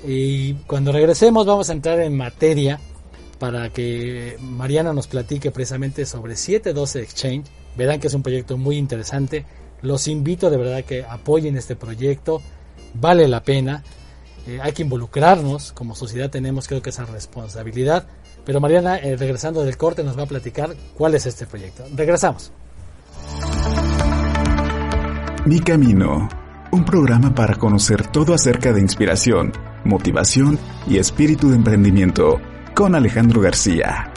[0.06, 2.80] Y cuando regresemos vamos a entrar en materia
[3.38, 7.46] para que Mariana nos platique precisamente sobre 712 Exchange.
[7.76, 9.44] Verán que es un proyecto muy interesante
[9.86, 12.42] los invito de verdad que apoyen este proyecto,
[12.94, 13.82] vale la pena,
[14.46, 18.06] eh, hay que involucrarnos, como sociedad tenemos creo que esa responsabilidad.
[18.44, 21.84] Pero Mariana, eh, regresando del corte, nos va a platicar cuál es este proyecto.
[21.94, 22.52] Regresamos.
[25.46, 26.28] Mi Camino,
[26.72, 29.52] un programa para conocer todo acerca de inspiración,
[29.84, 32.40] motivación y espíritu de emprendimiento,
[32.74, 34.12] con Alejandro García.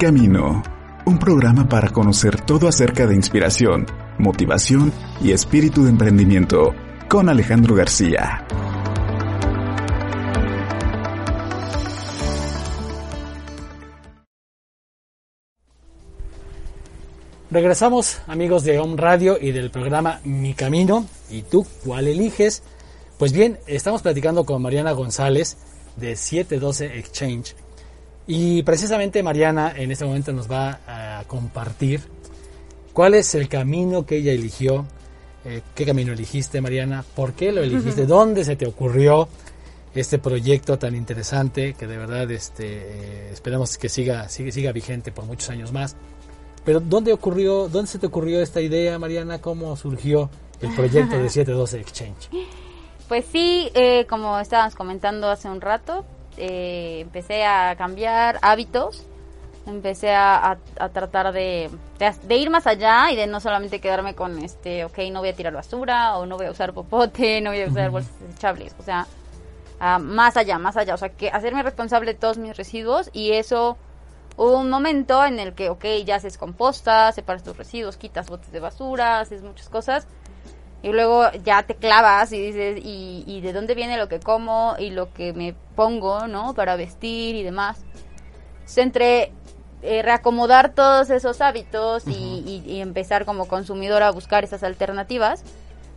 [0.00, 0.62] Camino,
[1.04, 3.84] un programa para conocer todo acerca de inspiración,
[4.18, 6.74] motivación y espíritu de emprendimiento
[7.06, 8.46] con Alejandro García.
[17.50, 21.04] Regresamos amigos de Home Radio y del programa Mi Camino.
[21.28, 22.62] ¿Y tú cuál eliges?
[23.18, 25.58] Pues bien, estamos platicando con Mariana González
[25.96, 27.54] de 712 Exchange.
[28.26, 32.02] Y precisamente Mariana en este momento nos va a compartir
[32.92, 34.86] cuál es el camino que ella eligió.
[35.44, 37.04] Eh, ¿Qué camino eligiste, Mariana?
[37.14, 38.06] ¿Por qué lo eligiste?
[38.06, 39.28] ¿Dónde se te ocurrió
[39.94, 45.12] este proyecto tan interesante que de verdad este, eh, esperamos que siga, siga, siga vigente
[45.12, 45.96] por muchos años más?
[46.64, 49.40] Pero ¿dónde ocurrió, dónde se te ocurrió esta idea, Mariana?
[49.40, 50.30] ¿Cómo surgió
[50.60, 52.28] el proyecto de 712 Exchange?
[53.08, 56.04] Pues sí, eh, como estábamos comentando hace un rato,
[56.36, 59.06] eh, empecé a cambiar hábitos,
[59.66, 60.58] empecé a,
[60.92, 65.20] tratar de, de, ir más allá y de no solamente quedarme con este, ok, no
[65.20, 68.18] voy a tirar basura o no voy a usar popote, no voy a usar bolsas
[68.20, 69.06] desechables, o sea,
[70.00, 73.78] más allá, más allá, o sea, que hacerme responsable de todos mis residuos y eso
[74.36, 78.52] hubo un momento en el que, ok, ya haces composta, separas tus residuos, quitas botes
[78.52, 80.06] de basura, haces muchas cosas.
[80.82, 84.90] Y luego ya te clavas y dices, ¿y, de dónde viene lo que como y
[84.90, 86.54] lo que me pongo, ¿no?
[86.54, 87.84] Para vestir y demás.
[88.54, 89.32] Entonces, entre
[89.82, 95.44] eh, reacomodar todos esos hábitos y, y, empezar como consumidor a buscar esas alternativas,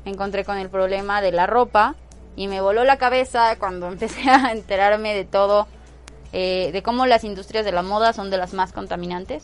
[0.03, 1.95] me encontré con el problema de la ropa
[2.35, 5.67] y me voló la cabeza cuando empecé a enterarme de todo
[6.35, 9.43] eh, de cómo las industrias de la moda son de las más contaminantes.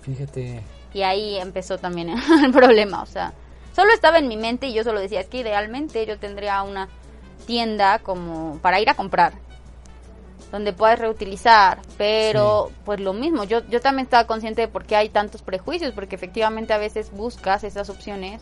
[0.00, 0.62] Fíjate.
[0.94, 3.34] Y ahí empezó también el problema, o sea,
[3.74, 6.88] solo estaba en mi mente y yo solo decía, es que idealmente yo tendría una
[7.46, 9.34] tienda como para ir a comprar,
[10.50, 14.96] donde puedas reutilizar, pero pues lo mismo, yo, yo también estaba consciente de por qué
[14.96, 18.40] hay tantos prejuicios, porque efectivamente a veces buscas esas opciones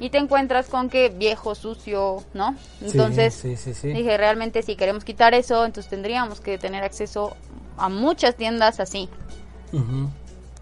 [0.00, 2.56] y te encuentras con que viejo, sucio, ¿no?
[2.80, 3.40] Entonces
[3.82, 7.36] dije, realmente si queremos quitar eso, entonces tendríamos que tener acceso
[7.76, 9.08] a muchas tiendas así.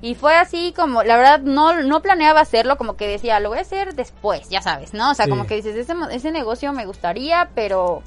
[0.03, 3.59] Y fue así como, la verdad, no, no planeaba hacerlo, como que decía, lo voy
[3.59, 5.12] a hacer después, ya sabes, ¿no?
[5.12, 8.03] O sea, como que dices, ese, ese negocio me gustaría, pero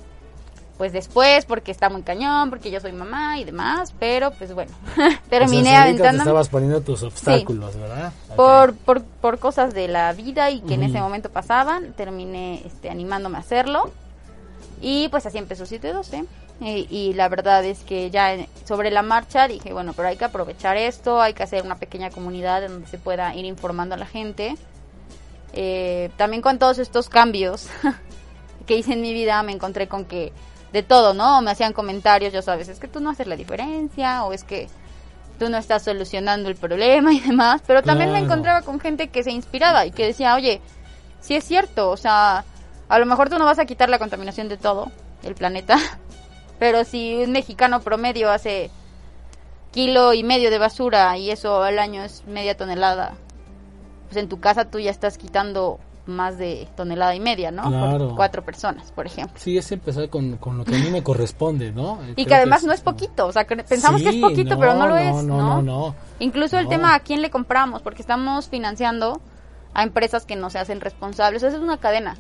[0.78, 4.74] pues después porque está muy cañón, porque yo soy mamá y demás, pero pues bueno,
[5.30, 6.22] terminé o aventando.
[6.22, 8.12] estabas poniendo tus obstáculos, ¿verdad?
[8.36, 12.90] Por, por, por cosas de la vida y que en ese momento pasaban, terminé este,
[12.90, 13.90] animándome a hacerlo
[14.82, 16.26] y pues así empezó 712.
[16.62, 20.26] Y, y la verdad es que ya sobre la marcha dije, bueno, pero hay que
[20.26, 23.98] aprovechar esto, hay que hacer una pequeña comunidad en donde se pueda ir informando a
[23.98, 24.56] la gente.
[25.54, 27.68] Eh, también con todos estos cambios
[28.66, 30.34] que hice en mi vida me encontré con que
[30.74, 31.42] de todo, ¿no?
[31.42, 34.68] Me hacían comentarios, ya sabes, es que tú no haces la diferencia o es que
[35.40, 39.24] tú no estás solucionando el problema y demás, pero también me encontraba con gente que
[39.24, 40.62] se inspiraba y que decía, oye,
[41.22, 42.44] sí es cierto, o sea,
[42.90, 44.92] a lo mejor tú no vas a quitar la contaminación de todo
[45.24, 45.78] el planeta,
[46.60, 48.70] pero si un mexicano promedio hace
[49.72, 53.16] kilo y medio de basura y eso al año es media tonelada,
[54.06, 57.64] pues en tu casa tú ya estás quitando más de tonelada y media, ¿no?
[57.64, 59.38] Por cuatro personas, por ejemplo.
[59.38, 62.00] Sí, es empezar con, con lo que a mí me corresponde, ¿no?
[62.16, 64.98] y que además no es poquito, o sea, pensamos que es poquito, pero no lo
[64.98, 65.38] es, ¿no?
[65.38, 69.20] No, no, Incluso el tema a quién le compramos, porque estamos financiando
[69.74, 72.16] a empresas que no se hacen responsables, eso es una cadena.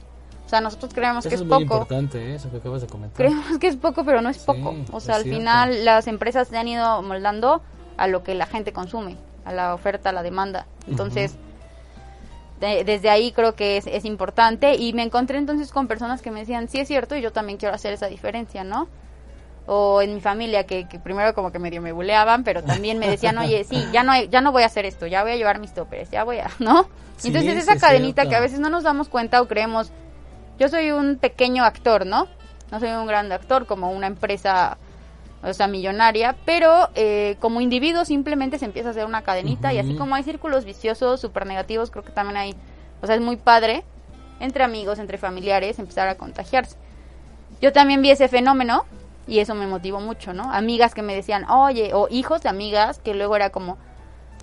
[0.45, 1.62] O sea, nosotros creemos que es, poco.
[1.62, 2.36] importante, ¿eh?
[2.36, 3.17] eso que acabas de comentar.
[3.17, 4.75] Creemos que es poco, pero no es poco.
[4.91, 7.62] O sea, al final las empresas se han ido moldando
[7.97, 10.67] a lo que la gente consume, a la oferta, a la demanda.
[10.88, 11.36] Entonces,
[12.60, 16.41] desde ahí creo que es, es, importante y me encontré entonces con personas que me
[16.41, 18.88] decían, sí es cierto y yo también quiero hacer esa diferencia, ¿no?
[19.67, 23.38] O en mi familia que, primero como que medio me buleaban, pero también me decían,
[23.39, 25.73] oye, sí, ya no, ya no voy a hacer esto, ya voy a llevar mis
[25.73, 26.88] toppers, ya voy a, ¿no?
[27.23, 29.91] entonces esa cadenita que a veces no nos damos cuenta o creemos,
[30.60, 32.28] yo soy un pequeño actor, ¿no?
[32.72, 34.78] No soy un gran actor como una empresa
[35.44, 39.78] o sea, millonaria, pero eh, como individuo simplemente se empieza a hacer una cadenita y
[39.78, 42.56] así como hay círculos viciosos súper negativos, creo que también hay,
[43.02, 43.84] o sea, es muy padre
[44.39, 46.78] entre amigos, entre familiares, empezar a contagiarse.
[47.62, 48.86] Yo también vi ese fenómeno
[49.28, 50.52] y eso me motivó mucho, ¿no?
[50.52, 53.78] Amigas que me decían, oye, o hijos de amigas que luego era como,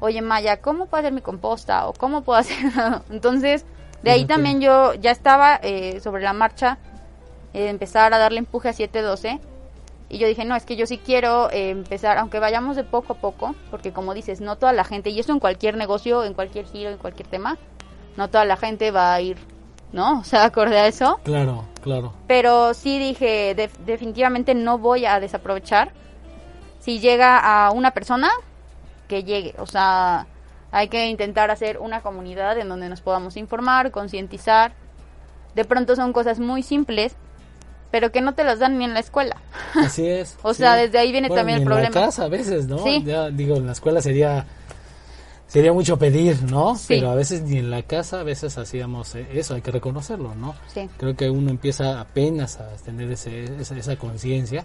[0.00, 1.88] oye Maya, ¿cómo puedo hacer mi composta?
[1.88, 2.56] O ¿cómo puedo hacer?
[3.10, 3.64] Entonces,
[4.02, 6.78] de ahí también yo ya estaba eh, sobre la marcha,
[7.54, 9.40] eh, empezar a darle empuje a 712
[10.12, 13.14] y yo dije, no, es que yo sí quiero eh, empezar, aunque vayamos de poco
[13.14, 16.34] a poco, porque como dices, no toda la gente, y eso en cualquier negocio, en
[16.34, 17.56] cualquier giro, en cualquier tema,
[18.18, 19.38] no toda la gente va a ir,
[19.90, 20.18] ¿no?
[20.20, 21.18] O sea, acorde a eso.
[21.24, 22.12] Claro, claro.
[22.26, 23.54] Pero sí dije,
[23.86, 25.92] definitivamente no voy a desaprovechar.
[26.78, 28.28] Si llega a una persona
[29.08, 29.54] que llegue.
[29.58, 30.26] O sea,
[30.72, 34.72] hay que intentar hacer una comunidad en donde nos podamos informar, concientizar.
[35.54, 37.14] De pronto son cosas muy simples,
[37.90, 39.36] pero que no te las dan ni en la escuela.
[39.74, 40.38] Así es.
[40.42, 41.88] o sea, desde ahí viene también el problema.
[41.88, 42.84] En la casa a veces, ¿no?
[43.04, 44.46] Ya, digo, en la escuela sería
[45.46, 46.74] sería mucho pedir, ¿no?
[46.88, 50.34] Pero a veces ni en la casa, a veces hacíamos eh, eso, hay que reconocerlo,
[50.34, 50.54] ¿no?
[50.72, 50.88] Sí.
[50.96, 54.64] Creo que uno empieza apenas a tener ese, esa, esa conciencia.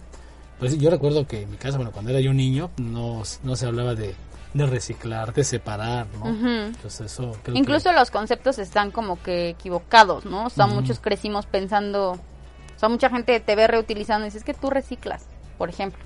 [0.57, 3.65] Pues yo recuerdo que en mi casa, bueno, cuando era yo niño, no, no se
[3.65, 4.15] hablaba de,
[4.57, 6.27] de reciclar, de separar, ¿no?
[6.27, 10.45] Entonces eso Incluso los conceptos están como que equivocados, ¿no?
[10.45, 14.45] O sea, muchos crecimos pensando, o sea, mucha gente te ve reutilizando y dices, es
[14.45, 15.25] que tú reciclas,
[15.57, 16.03] por ejemplo.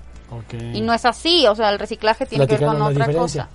[0.72, 3.48] Y no es así, o sea, el reciclaje tiene que ver con otra cosa.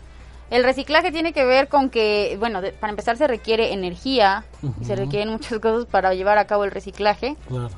[0.49, 4.45] El reciclaje tiene que ver con que, bueno, para empezar se requiere energía
[4.79, 7.35] y se requieren muchas cosas para llevar a cabo el reciclaje.
[7.47, 7.69] Claro.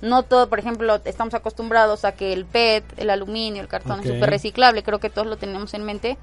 [0.00, 4.06] No todo, por ejemplo, estamos acostumbrados a que el PET, el aluminio, el cartón es
[4.06, 6.18] súper reciclable, creo que todos lo tenemos en mente,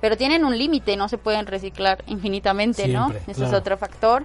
[0.00, 3.12] pero tienen un límite, no se pueden reciclar infinitamente, ¿no?
[3.26, 4.24] Ese es otro factor.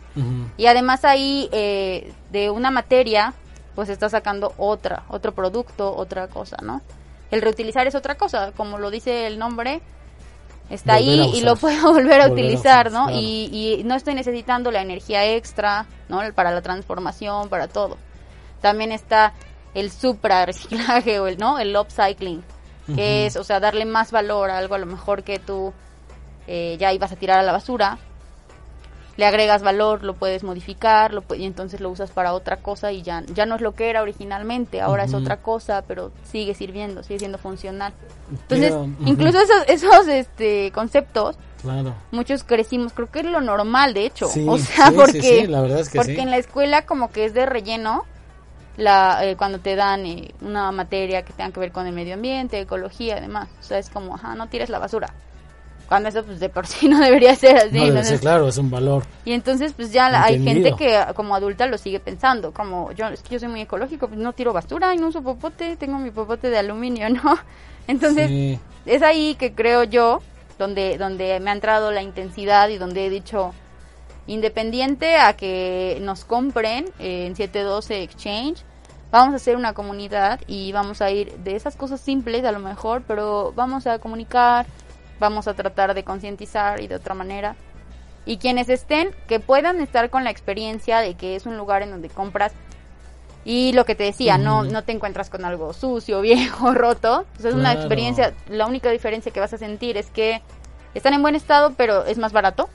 [0.57, 3.33] Y además ahí eh, de una materia,
[3.75, 6.81] pues está sacando otra, otro producto, otra cosa, ¿no?
[7.31, 9.81] El reutilizar es otra cosa, como lo dice el nombre,
[10.69, 13.09] está ahí y lo puedo volver a utilizar, ¿no?
[13.09, 16.21] Y, y, no estoy necesitando la energía extra, ¿no?
[16.36, 17.97] Para la transformación, para todo.
[18.62, 19.33] También está
[19.73, 21.59] el supra reciclaje o el, ¿no?
[21.59, 22.43] El upcycling,
[22.96, 25.74] que es, o sea, darle más valor a algo a lo mejor que tú
[26.48, 27.98] eh, ya ibas a tirar a la basura,
[29.15, 33.04] le agregas valor, lo puedes modificar, lo y entonces lo usas para otra cosa y
[33.04, 37.04] ya, ya no es lo que era originalmente, ahora es otra cosa, pero sigue sirviendo,
[37.04, 37.93] sigue siendo funcional.
[38.32, 38.74] Entonces,
[39.06, 41.38] incluso esos, esos este, conceptos,
[42.12, 45.48] muchos crecimos, creo que es lo normal, de hecho, o sea, porque,
[45.93, 48.06] porque en la escuela como que es de relleno,
[48.77, 52.15] la eh, cuando te dan eh, una materia que tenga que ver con el medio
[52.15, 55.13] ambiente, ecología, además, o sea, es como, ajá, no tires la basura
[55.93, 57.79] cuando eso pues de por sí no debería ser así.
[57.79, 59.03] No, claro, es un valor.
[59.25, 63.21] Y entonces pues ya hay gente que como adulta lo sigue pensando, como yo es
[63.21, 66.09] que yo soy muy ecológico, pues no tiro basura y no uso popote, tengo mi
[66.09, 67.38] popote de aluminio, ¿no?
[67.88, 70.21] Entonces es ahí que creo yo
[70.57, 73.53] donde donde me ha entrado la intensidad y donde he dicho
[74.27, 78.63] independiente a que nos compren en 712 Exchange,
[79.12, 82.59] vamos a hacer una comunidad y vamos a ir de esas cosas simples a lo
[82.59, 84.65] mejor, pero vamos a comunicar,
[85.19, 87.55] vamos a tratar de concientizar y de otra manera.
[88.25, 91.91] Y quienes estén, que puedan estar con la experiencia de que es un lugar en
[91.91, 92.53] donde compras
[93.45, 97.25] y lo que te decía, no, no te encuentras con algo sucio, viejo, roto.
[97.33, 100.41] Pues es una experiencia, la única diferencia que vas a sentir es que
[100.93, 102.69] están en buen estado, pero es más barato,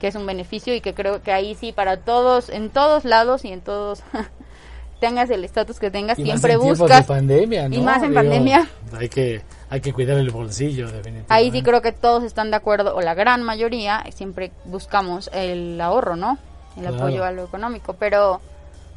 [0.00, 3.44] que es un beneficio y que creo que ahí sí, para todos, en todos lados
[3.44, 4.02] y en todos,
[5.00, 7.06] tengas el estatus que tengas, siempre buscas.
[7.06, 8.68] pandemia, Y más en pandemia.
[8.98, 11.32] Hay que hay que cuidar el bolsillo, definitivamente.
[11.32, 15.80] Ahí sí creo que todos están de acuerdo, o la gran mayoría, siempre buscamos el
[15.80, 16.38] ahorro, ¿no?
[16.76, 17.94] El apoyo a lo económico.
[17.94, 18.40] Pero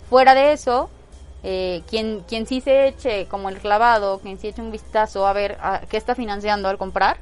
[0.09, 0.89] fuera de eso,
[1.43, 5.33] eh, quien, quien sí se eche como el clavado, quien sí eche un vistazo a
[5.33, 7.17] ver a qué está financiando al comprar,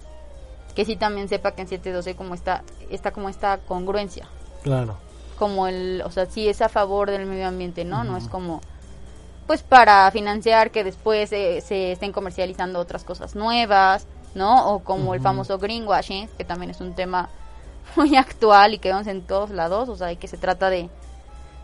[0.78, 2.62] que sí también sepa que en 712 como está,
[2.92, 4.28] está como esta congruencia.
[4.62, 4.96] Claro.
[5.40, 8.04] Como el, o sea, sí es a favor del medio ambiente, ¿no?
[8.04, 8.62] No es como
[9.48, 14.72] pues para financiar que después se estén comercializando otras cosas nuevas, ¿no?
[14.72, 17.30] O como el famoso greenwashing, que también es un tema
[17.96, 20.92] muy actual y que vemos en todos lados, o sea, que se trata de...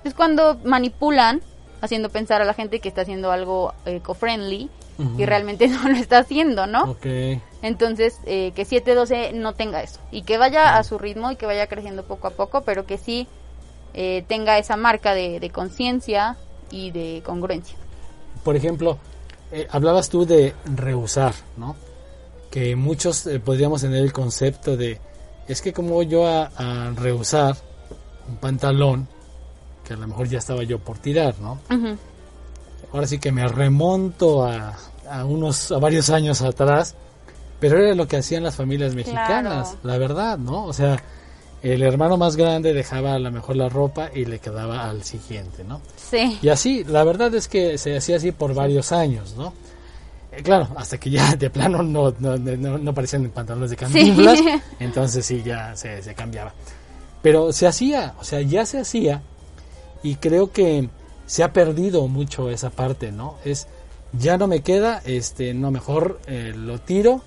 [0.03, 1.43] Es cuando manipulan,
[1.81, 4.71] haciendo pensar a la gente que está haciendo algo eco-friendly
[5.17, 6.97] y realmente no lo está haciendo, ¿no?
[7.61, 11.45] Entonces, eh, que 712 no tenga eso y que vaya a su ritmo y que
[11.45, 13.27] vaya creciendo poco a poco, pero que sí
[13.93, 16.37] eh, tenga esa marca de, de conciencia,
[16.73, 17.77] y de congruencia.
[18.43, 18.97] Por ejemplo,
[19.51, 21.75] eh, hablabas tú de rehusar, ¿no?
[22.49, 24.99] Que muchos eh, podríamos tener el concepto de,
[25.47, 27.55] es que como yo a, rehusar
[28.27, 29.07] un pantalón,
[29.85, 31.59] que a lo mejor ya estaba yo por tirar, ¿no?
[32.93, 34.77] Ahora sí que me remonto a,
[35.09, 36.95] a, unos, a varios años atrás,
[37.59, 40.65] pero era lo que hacían las familias mexicanas, la verdad, ¿no?
[40.65, 41.01] O sea,
[41.63, 45.63] el hermano más grande dejaba a lo mejor la ropa y le quedaba al siguiente,
[45.63, 45.81] ¿no?
[45.95, 46.37] Sí.
[46.41, 49.53] Y así, la verdad es que se hacía así por varios años, ¿no?
[50.31, 54.39] Eh, claro, hasta que ya de plano no, no, no, no parecían pantalones de cantinflas,
[54.79, 56.53] entonces sí, ya se, se cambiaba.
[57.21, 59.21] Pero se hacía, o sea, ya se hacía
[60.03, 60.89] y creo que
[61.25, 63.35] se ha perdido mucho esa parte, ¿no?
[63.45, 63.67] Es,
[64.13, 67.21] ya no me queda, este, no, mejor eh, lo tiro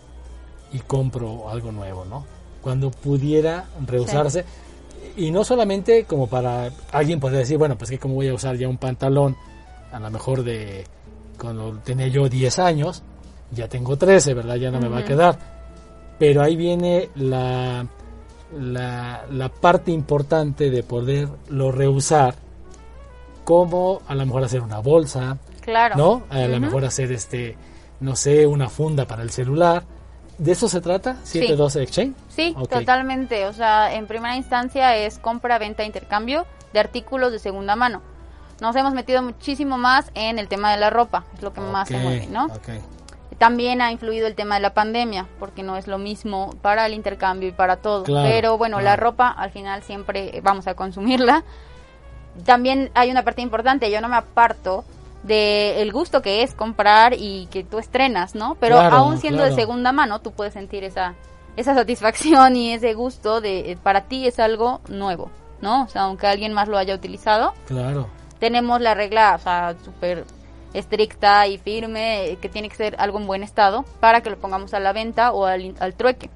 [0.72, 2.36] y compro algo nuevo, ¿no?
[2.66, 4.44] cuando pudiera rehusarse.
[5.16, 8.57] Y no solamente como para alguien poder decir, bueno, pues que como voy a usar
[8.57, 9.36] ya un pantalón,
[9.92, 10.82] a lo mejor de
[11.38, 13.05] cuando tenía yo 10 años,
[13.53, 14.57] ya tengo 13, ¿verdad?
[14.57, 15.38] Ya no me va a quedar.
[16.18, 17.86] pero ahí viene la,
[18.59, 22.34] la, la parte importante de poderlo reusar,
[23.47, 25.94] como a lo mejor hacer una bolsa, Claro.
[25.97, 26.22] ¿no?
[26.30, 27.57] A lo mejor hacer este,
[28.01, 29.84] no sé, una funda para el celular.
[30.36, 31.16] ¿De eso se trata?
[31.22, 32.14] 712 Exchange.
[32.28, 33.47] Sí, totalmente.
[33.47, 38.03] O sea, en primera instancia es compra, venta, intercambio de artículos de segunda mano.
[38.61, 41.86] Nos hemos metido muchísimo más en el tema de la ropa, es lo que más
[41.86, 42.49] se mueve, ¿no?
[43.38, 46.94] También ha influido el tema de la pandemia, porque no es lo mismo para el
[46.94, 48.03] intercambio y para todo.
[48.03, 51.44] Claro, Pero bueno, la ropa al final siempre vamos a consumirla.
[52.45, 54.84] También hay una parte importante, yo no me aparto
[55.22, 58.57] del gusto que es comprar y que tú estrenas, ¿no?
[58.61, 59.55] Pero Claro, aún siendo claro.
[59.55, 61.14] de segunda mano, tú puedes sentir esa,
[61.57, 65.30] esa satisfacción y ese gusto de eh, para ti es algo nuevo,
[65.61, 65.84] ¿no?
[65.84, 68.07] O sea, aunque alguien más lo haya utilizado, Claro.
[68.39, 70.24] tenemos la regla, o sea, súper
[70.74, 74.37] estricta y firme, eh, que tiene que ser algo en buen estado para que lo
[74.39, 76.30] pongamos a la venta o al, al trueque.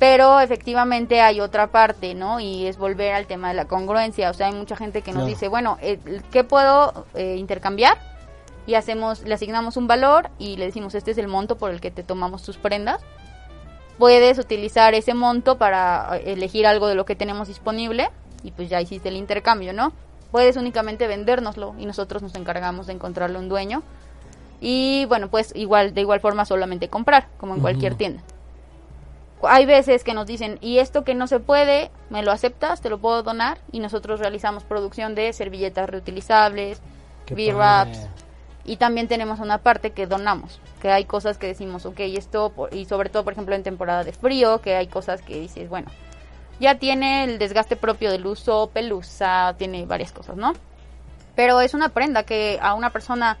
[0.00, 2.40] Pero efectivamente hay otra parte, ¿no?
[2.40, 4.30] Y es volver al tema de la congruencia.
[4.30, 6.00] O sea, hay mucha gente que nos dice, bueno, eh,
[6.32, 7.98] ¿qué puedo eh, intercambiar?
[8.66, 11.82] Y hacemos, le asignamos un valor y le decimos, este es el monto por el
[11.82, 13.02] que te tomamos tus prendas.
[13.98, 18.08] Puedes utilizar ese monto para eh, elegir algo de lo que tenemos disponible
[18.42, 19.92] y pues ya hiciste el intercambio, ¿no?
[20.30, 23.82] Puedes únicamente vendérnoslo y nosotros nos encargamos de encontrarle un dueño.
[24.62, 28.22] Y bueno, pues igual, de igual forma solamente comprar, como en cualquier tienda
[29.42, 32.90] hay veces que nos dicen, y esto que no se puede, me lo aceptas, te
[32.90, 36.80] lo puedo donar, y nosotros realizamos producción de servilletas reutilizables,
[37.26, 38.08] padre.
[38.64, 42.84] y también tenemos una parte que donamos, que hay cosas que decimos, ok, esto, y
[42.84, 45.90] sobre todo, por ejemplo, en temporada de frío, que hay cosas que dices, bueno,
[46.60, 50.52] ya tiene el desgaste propio del uso, pelusa, tiene varias cosas, ¿no?
[51.34, 53.38] Pero es una prenda que a una persona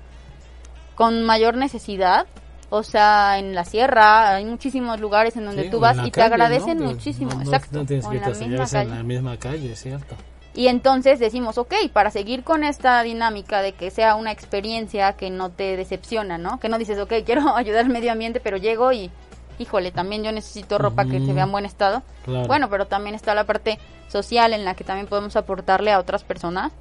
[0.94, 2.26] con mayor necesidad,
[2.70, 6.10] o sea, en la sierra, hay muchísimos lugares en donde Sí, tú vas y te
[6.12, 6.86] calle, agradecen ¿no?
[6.86, 7.78] Muchísimo, no- exacto.
[7.80, 8.96] No tienes que en la misma hallarse en calle.
[8.96, 10.14] la misma calle, ¿cierto?
[10.54, 15.30] Y entonces decimos, ok, para seguir con esta dinámica de que sea una experiencia que
[15.30, 16.58] no te decepciona, ¿no?
[16.60, 19.10] Que no dices, ok, quiero ayudar al medio ambiente, pero llego y,
[19.58, 22.02] híjole, también yo necesito ropa que se vea en buen estado.
[22.24, 22.46] Claro.
[22.46, 26.24] Bueno, pero también está la parte social en la que también podemos aportarle a otras
[26.24, 26.72] personas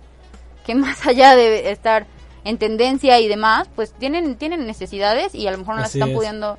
[0.66, 2.06] que más allá de estar
[2.44, 6.00] en tendencia y demás, pues tienen tienen necesidades y a lo mejor no las Así
[6.00, 6.16] están es.
[6.16, 6.58] pudiendo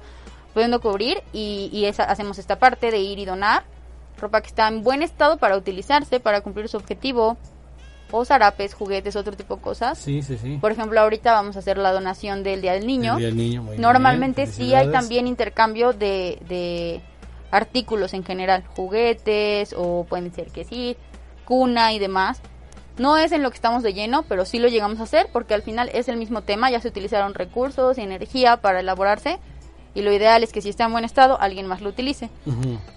[0.54, 3.62] pudiendo cubrir y, y esa- hacemos esta parte de ir y donar
[4.18, 7.36] ropa que está en buen estado para utilizarse, para cumplir su objetivo,
[8.10, 9.96] o zarapes, juguetes, otro tipo de cosas.
[9.96, 10.58] Sí, sí, sí.
[10.60, 13.12] Por ejemplo, ahorita vamos a hacer la donación del Día del Niño.
[13.12, 17.00] El Día del Niño, muy Normalmente bien, sí hay también intercambio de, de
[17.52, 20.96] artículos en general, juguetes o pueden ser que sí,
[21.44, 22.40] cuna y demás.
[23.00, 25.54] No es en lo que estamos de lleno, pero sí lo llegamos a hacer porque
[25.54, 29.38] al final es el mismo tema, ya se utilizaron recursos y energía para elaborarse
[29.94, 32.28] y lo ideal es que si está en buen estado alguien más lo utilice.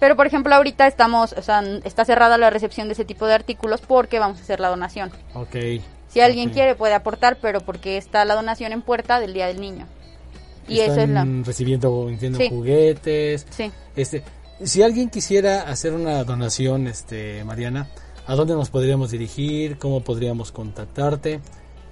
[0.00, 3.32] Pero por ejemplo ahorita estamos, o sea, está cerrada la recepción de ese tipo de
[3.32, 5.10] artículos porque vamos a hacer la donación.
[5.32, 5.56] Ok.
[6.08, 9.58] Si alguien quiere puede aportar, pero porque está la donación en puerta del Día del
[9.58, 9.86] Niño.
[10.68, 11.26] Y eso es la...
[11.44, 12.50] Recibiendo, entiendo, Sí.
[12.50, 13.46] juguetes.
[13.48, 13.72] Sí.
[13.96, 14.22] Este,
[14.62, 17.88] si alguien quisiera hacer una donación, este, Mariana,
[18.26, 19.78] ¿a dónde nos podríamos dirigir?
[19.78, 21.40] ¿Cómo podríamos contactarte?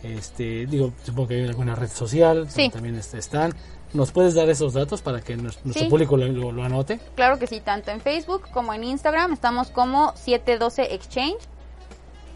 [0.02, 2.68] Este, digo, supongo que hay alguna red social, Sí.
[2.70, 3.54] también están.
[3.94, 5.84] ¿Nos puedes dar esos datos para que nues- nuestro Sí.
[5.90, 6.98] público lo, lo- lo anote?
[7.14, 11.38] Claro que sí, tanto en Facebook como en Instagram estamos como 712 Exchange.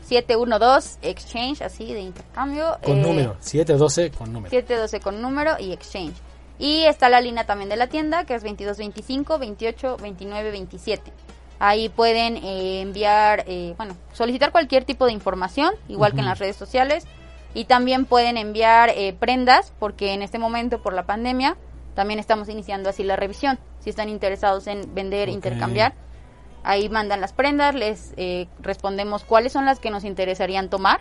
[0.06, 2.76] 712 Exchange, así de intercambio.
[2.84, 4.50] Con eh, número, 712 con número.
[4.50, 6.14] 712 con número y Exchange.
[6.58, 11.12] Y está la línea también de la tienda, que es 2225 28 29 27.
[11.58, 16.38] Ahí pueden eh, enviar, eh, bueno, solicitar cualquier tipo de información, igual que en las
[16.38, 17.06] redes sociales.
[17.54, 21.56] Y también pueden enviar eh, prendas, porque en este momento, por la pandemia,
[21.94, 23.58] también estamos iniciando así la revisión.
[23.80, 25.94] Si están interesados en vender, intercambiar,
[26.62, 31.00] ahí mandan las prendas, les eh, respondemos cuáles son las que nos interesarían tomar.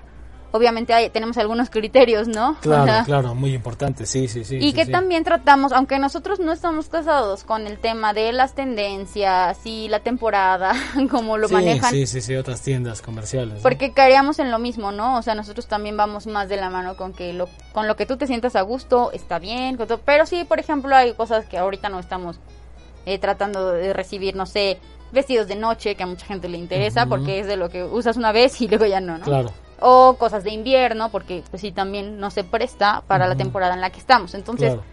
[0.52, 2.52] Obviamente hay- tenemos algunos criterios, ¿no?
[2.52, 4.56] O Claro, sea, claro, muy importante, sí, sí, sí.
[4.56, 4.92] y sí, que sí.
[4.92, 10.00] también tratamos, aunque nosotros no estamos casados con el tema de las tendencias y la
[10.00, 10.74] temporada,
[11.12, 13.56] como lo sí, manejan, Sí, sí, sí, otras tiendas comerciales.
[13.56, 13.60] ¿no?
[13.62, 15.18] porque caeríamos en lo mismo, ¿no?
[15.18, 18.06] O sea, nosotros también vamos más de la mano con que lo, con lo que
[18.06, 21.46] tú te sientas a gusto está bien, con todo- pero sí, por ejemplo, hay cosas
[21.48, 22.40] que ahorita no estamos
[23.06, 24.80] eh, tratando de recibir, no sé,
[25.12, 28.18] vestidos de noche que a mucha gente le interesa porque es de lo que usas
[28.18, 29.24] una vez y luego ya no, ¿no?
[29.26, 33.74] Claro, O cosas de invierno porque pues sí también no se presta para la temporada
[33.74, 34.34] en la que estamos.
[34.34, 34.84] Entonces, claro.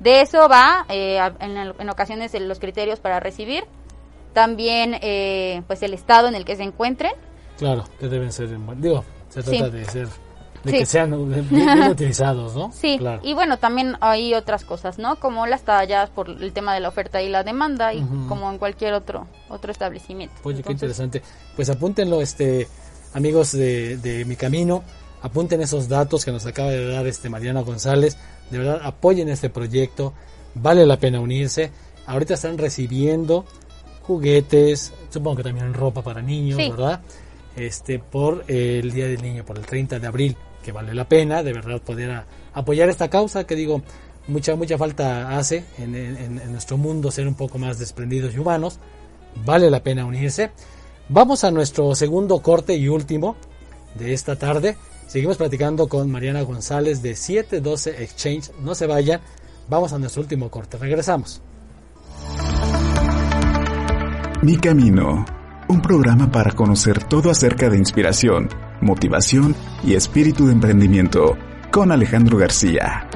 [0.00, 3.64] de eso va eh, en, en ocasiones los criterios para recibir.
[4.32, 7.12] También eh, pues el estado en el que se encuentren.
[7.58, 9.50] Claro, que deben ser, digo, se Sí.
[9.58, 10.08] trata de ser
[10.64, 11.10] de que sean
[11.50, 12.72] bien, utilizados, ¿no?
[12.72, 15.16] Sí, y bueno, también hay otras cosas, ¿no?
[15.16, 18.58] Como las tallas por el tema de la oferta y la demanda y como en
[18.58, 20.34] cualquier otro otro establecimiento.
[20.42, 21.22] Oye, qué interesante.
[21.54, 22.66] Pues apúntenlo, este
[23.16, 24.84] amigos de, de Mi Camino,
[25.22, 28.18] apunten esos datos que nos acaba de dar este Mariana González.
[28.50, 30.12] De verdad, apoyen este proyecto,
[30.54, 31.70] vale la pena unirse.
[32.06, 33.46] Ahorita están recibiendo
[34.02, 37.00] juguetes, supongo que también ropa para niños, ¿verdad?
[37.56, 40.36] Este, por el Día del Niño, por el 30 de abril
[40.66, 43.82] que vale la pena de verdad poder apoyar esta causa que digo
[44.26, 48.80] mucha mucha falta hace en, nuestro mundo ser un poco más desprendidos y humanos
[49.44, 50.50] vale la pena unirse
[51.08, 53.36] vamos a nuestro segundo corte y último
[53.94, 54.76] de esta tarde.
[55.06, 58.50] Seguimos platicando con Mariana González de 712 Exchange.
[58.60, 59.20] No se vayan
[59.68, 60.78] vamos a nuestro último corte.
[60.78, 61.42] Regresamos.
[64.42, 65.24] Mi Camino
[65.68, 68.48] un programa para conocer todo acerca de inspiración
[68.80, 71.36] motivación y espíritu de emprendimiento
[71.70, 73.08] con Alejandro García.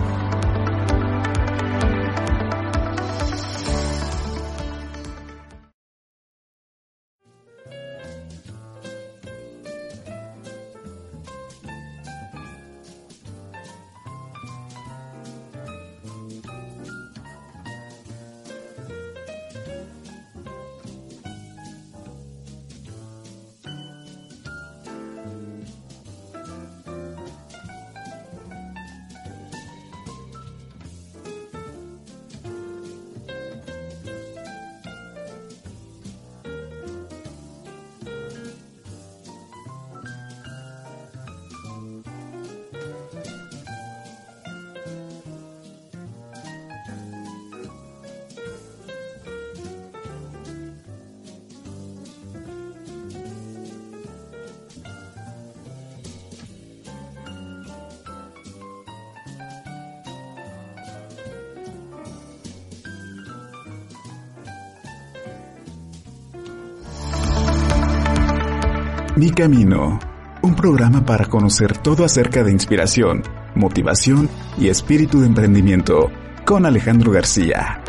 [69.20, 69.98] Mi Camino,
[70.40, 73.22] un programa para conocer todo acerca de inspiración,
[73.54, 76.10] motivación y espíritu de emprendimiento
[76.46, 77.82] con Alejandro García.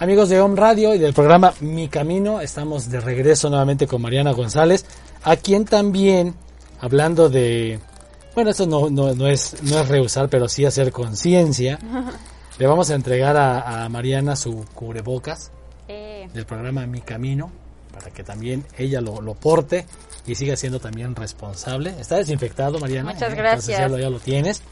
[0.00, 4.32] Amigos de Home Radio y del programa Mi Camino, estamos de regreso nuevamente con Mariana
[4.32, 4.84] González,
[5.22, 6.34] a quien también,
[6.80, 7.78] hablando de,
[8.34, 11.78] bueno, esto no, no, es, no es rehusar, pero sí hacer conciencia,
[12.58, 15.50] Le vamos a entregar a, Mariana su cubrebocas
[15.88, 16.26] eh.
[16.32, 17.52] del programa Mi Camino
[17.92, 19.84] para que también ella lo, porte
[20.26, 21.94] y siga siendo también responsable.
[22.00, 23.12] Está desinfectado, Mariana.
[23.12, 23.78] Muchas gracias.
[23.78, 24.62] Ya lo, ya lo, tienes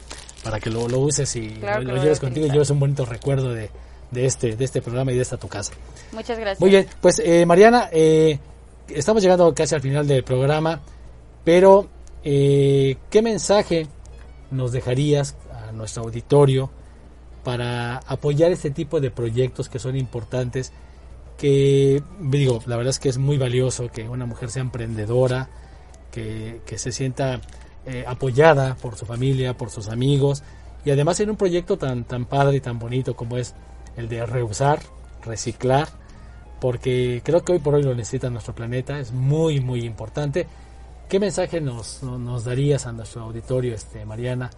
[0.43, 3.69] para que lo, uses y lo, lleves contigo y lleves un bonito recuerdo de,
[4.15, 5.73] este, de este programa y de esta tu casa.
[6.11, 6.59] Muchas gracias.
[6.59, 8.39] Muy bien, pues eh, Mariana, eh,
[8.89, 10.81] estamos llegando casi al final del programa,
[11.43, 11.87] pero
[12.23, 13.87] ¿qué mensaje
[14.49, 16.71] nos dejarías a nuestro auditorio?
[17.45, 20.73] Para apoyar este tipo de proyectos que son importantes,
[21.37, 25.47] que digo, la verdad es que es muy valioso que una mujer sea emprendedora,
[26.11, 27.39] que, se sienta
[27.85, 30.41] eh, apoyada por su familia, por sus amigos,
[30.83, 33.53] y además en un proyecto tan, tan padre y tan bonito como es
[33.95, 34.79] el de reusar,
[35.23, 35.87] reciclar,
[36.59, 40.47] porque creo que hoy por hoy lo necesita nuestro planeta, es muy, muy importante.
[41.07, 44.49] ¿Qué mensaje nos, nos darías a nuestro auditorio, este, Mariana,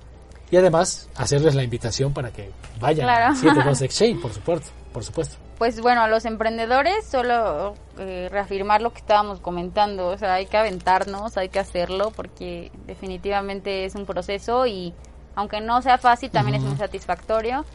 [0.50, 5.36] y además hacerles la invitación para que vayan a 72 Exchange, por supuesto, por supuesto.
[5.58, 10.46] Pues bueno, a los emprendedores solo eh, reafirmar lo que estábamos comentando, o sea, hay
[10.46, 14.94] que aventarnos, hay que hacerlo porque definitivamente es un proceso y
[15.36, 17.66] aunque no sea fácil, también es muy satisfactorio.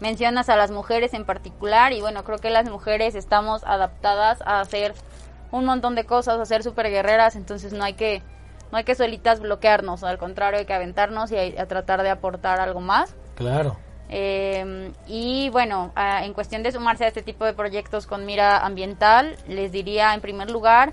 [0.00, 4.60] Mencionas a las mujeres en particular y bueno, creo que las mujeres estamos adaptadas a
[4.60, 4.94] hacer
[5.50, 8.22] un montón de cosas, a ser súper guerreras, entonces no hay que
[8.70, 12.60] no hay que solitas bloquearnos, al contrario, hay que aventarnos y a, tratar de aportar
[12.60, 13.14] algo más.
[13.34, 13.76] Claro.
[14.08, 19.36] Eh, y bueno, en cuestión de sumarse a este tipo de proyectos con mira ambiental,
[19.48, 20.92] les diría en primer lugar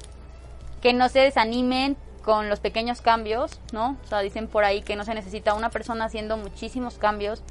[0.81, 3.97] que no se desanimen con los pequeños cambios, ¿no?
[4.03, 7.43] O sea, dicen por ahí que no se necesita una persona haciendo muchísimos cambios,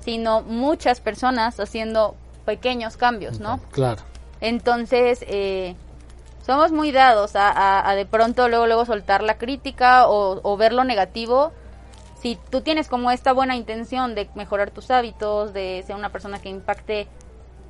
[0.00, 3.60] sino muchas personas haciendo pequeños cambios, ¿no?
[3.70, 4.02] Claro.
[4.40, 5.76] Entonces, eh,
[6.50, 11.52] somos muy dados a, de pronto luego luego soltar la crítica o, ver lo negativo.
[12.20, 16.40] Si tú tienes como esta buena intención de mejorar tus hábitos de ser una persona
[16.40, 17.06] que impacte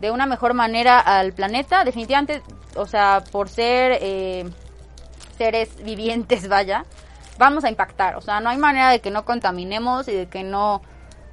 [0.01, 2.43] de una mejor manera al planeta definitivamente
[2.75, 4.49] o sea por ser eh,
[5.37, 6.87] seres vivientes vaya
[7.37, 8.17] vamos a impactar.
[8.17, 10.81] O sea no hay manera de que no contaminemos y de que no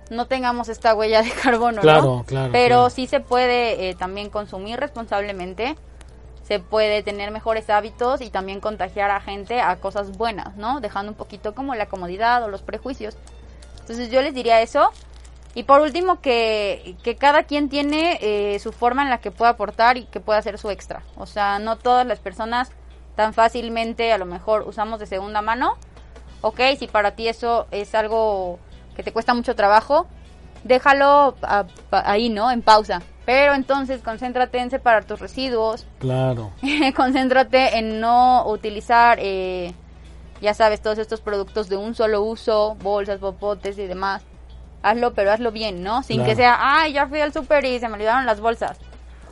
[0.10, 2.24] no tengamos esta huella de carbono, claro, ¿no?
[2.26, 5.78] Claro, Pero sí se puede eh, también consumir responsablemente,
[6.48, 10.80] se puede tener mejores hábitos y también contagiar a gente a cosas buenas, ¿no?
[10.80, 13.18] Dejando un poquito como la comodidad o los prejuicios.
[13.82, 14.92] Entonces yo les diría eso.
[15.56, 19.52] Y por último, que, que cada quien tiene eh, su forma en la que puede
[19.52, 21.02] aportar y que puede hacer su extra.
[21.18, 22.72] O sea, no todas las personas
[23.16, 25.74] tan fácilmente a lo mejor usamos de segunda mano.
[26.40, 28.60] Ok, si para ti eso es algo
[28.96, 30.08] que te cuesta mucho trabajo,
[30.64, 31.36] déjalo
[31.92, 32.52] ahí, ¿no?
[32.52, 33.02] En pausa.
[33.26, 35.86] Pero entonces concéntrate en separar tus residuos.
[36.00, 36.52] Claro.
[36.96, 39.74] concéntrate en no utilizar, eh,
[40.42, 44.24] ya sabes, todos estos productos de un solo uso, bolsas, popotes y demás
[44.82, 46.04] hazlo, pero hazlo bien, ¿no?
[46.04, 48.78] Sin que sea, ay, ya fui al súper y se me olvidaron las bolsas.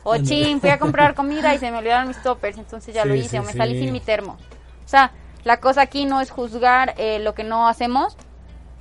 [0.02, 3.14] O chin, fui a comprar comida y se me olvidaron mis toppers, entonces ya lo
[3.14, 4.38] hice, o me salí sin mi termo.
[4.84, 5.12] O sea,
[5.44, 8.16] la cosa aquí no es juzgar eh, lo que no hacemos,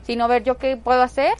[0.04, 1.34] sino ver yo qué puedo hacer.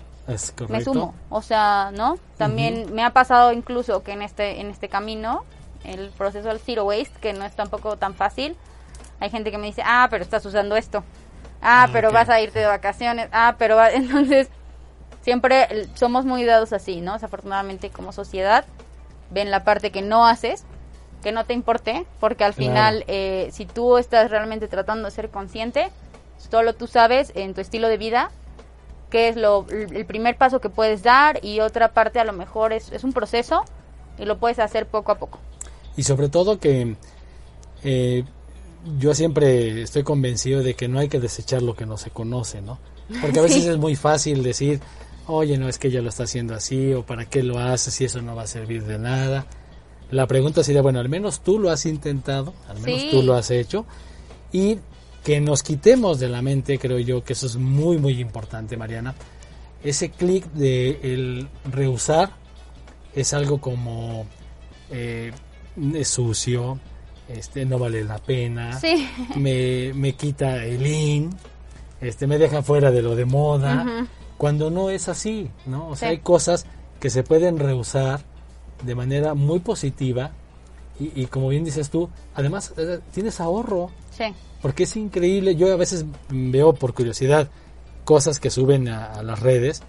[0.70, 2.18] Me sumo, o sea, ¿no?
[2.38, 5.46] También me ha pasado incluso que en este en este camino
[5.84, 8.56] el proceso del zero waste, que no es tampoco tan fácil.
[9.20, 11.04] Hay gente que me dice, "Ah, pero estás usando esto."
[11.62, 13.30] Ah, ah pero vas a irte de vacaciones.
[13.32, 14.50] Ah, pero entonces
[15.22, 17.14] siempre somos muy dados así, ¿no?
[17.14, 18.66] Desafortunadamente como sociedad
[19.30, 20.64] ven la parte que no haces,
[21.24, 25.30] que no te importe, porque al final eh, si tú estás realmente tratando de ser
[25.30, 25.92] consciente,
[26.38, 28.32] solo tú sabes en tu estilo de vida
[29.16, 32.74] qué es lo, el primer paso que puedes dar y otra parte a lo mejor
[32.74, 33.64] es, es un proceso
[34.20, 35.40] y lo puedes hacer poco a poco.
[35.96, 36.98] Y sobre todo que
[37.86, 38.26] eh,
[39.00, 42.62] yo siempre estoy convencido de que no hay que desechar lo que no se conoce,
[42.62, 42.78] ¿no?
[43.22, 44.82] Porque a veces es muy fácil decir,
[45.28, 48.04] oye, no es que ella lo está haciendo así, o para qué lo hace si
[48.04, 49.46] eso no va a servir de nada.
[50.12, 53.50] La pregunta sería, bueno, al menos tú lo has intentado, al menos tú lo has
[53.50, 53.86] hecho,
[54.52, 54.80] y
[55.26, 59.16] que nos quitemos de la mente, creo yo, que eso es muy, muy importante, Mariana,
[59.84, 62.30] ese clic de el rehusar
[63.16, 64.28] es algo como
[64.92, 65.32] eh,
[65.96, 66.80] es sucio,
[67.28, 68.80] este no vale la pena,
[69.36, 71.32] me, me quita el in,
[72.02, 74.08] este me deja fuera de lo de moda
[74.38, 75.88] cuando no es así, ¿no?
[75.88, 76.68] O sea, hay cosas
[77.00, 78.20] que se pueden rehusar
[78.84, 80.34] de manera muy positiva
[80.98, 83.92] y, como bien dices tú, además eh, tienes ahorro.
[84.12, 84.26] Sí.
[84.62, 87.50] Porque es increíble, yo a veces veo por curiosidad
[88.06, 89.82] cosas que suben a, las redes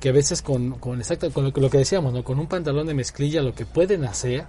[0.00, 2.22] que a veces con, con exacto con lo, lo, que decíamos, ¿no?
[2.22, 4.44] Con un pantalón de mezclilla lo que pueden hacer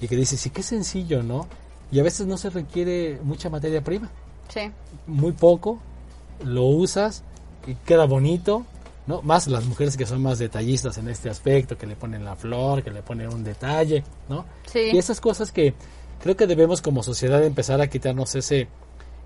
[0.00, 1.46] y que dices, sí, qué sencillo, ¿no?
[1.92, 4.10] Y a veces no se requiere mucha materia prima.
[4.48, 4.72] Sí.
[5.06, 5.78] Muy poco,
[6.44, 7.22] lo usas
[7.66, 8.66] y queda bonito,
[9.06, 9.22] ¿no?
[9.22, 12.82] Más las mujeres que son más detallistas en este aspecto, que le ponen la flor,
[12.82, 14.44] que le ponen un detalle, ¿no?
[14.66, 14.90] Sí.
[14.92, 15.74] Y esas cosas que
[16.22, 18.68] creo que debemos como sociedad empezar a quitarnos ese,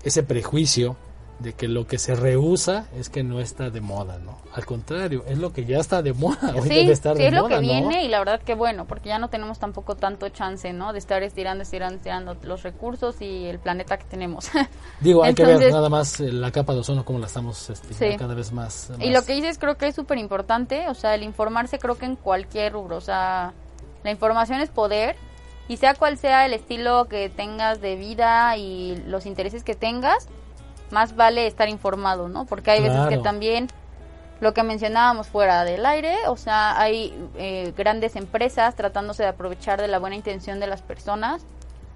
[0.03, 0.95] ese prejuicio
[1.39, 4.37] de que lo que se rehúsa es que no está de moda, ¿no?
[4.53, 6.53] Al contrario, es lo que ya está de moda.
[6.55, 9.19] Hoy sí, estar sí, es lo que viene y la verdad que bueno, porque ya
[9.19, 10.93] no tenemos tampoco tanto chance, ¿no?
[10.93, 14.49] De estar estirando, estirando, estirando los recursos y el planeta que tenemos.
[15.01, 18.17] Digo, hay que ver nada más eh, la capa de ozono como la estamos estirando
[18.17, 21.23] cada vez más, Y lo que dices creo que es súper importante, o sea, el
[21.23, 23.53] informarse creo que en cualquier rubro, o sea,
[24.03, 25.17] la información es poder
[25.67, 30.27] y sea cual sea el estilo que tengas de vida y los intereses que tengas,
[30.91, 32.45] más vale estar informado, ¿no?
[32.45, 33.67] Porque hay veces que también
[34.39, 39.81] lo que mencionábamos fuera del aire, o sea, hay eh, grandes empresas tratándose de aprovechar
[39.81, 41.45] de la buena intención de las personas.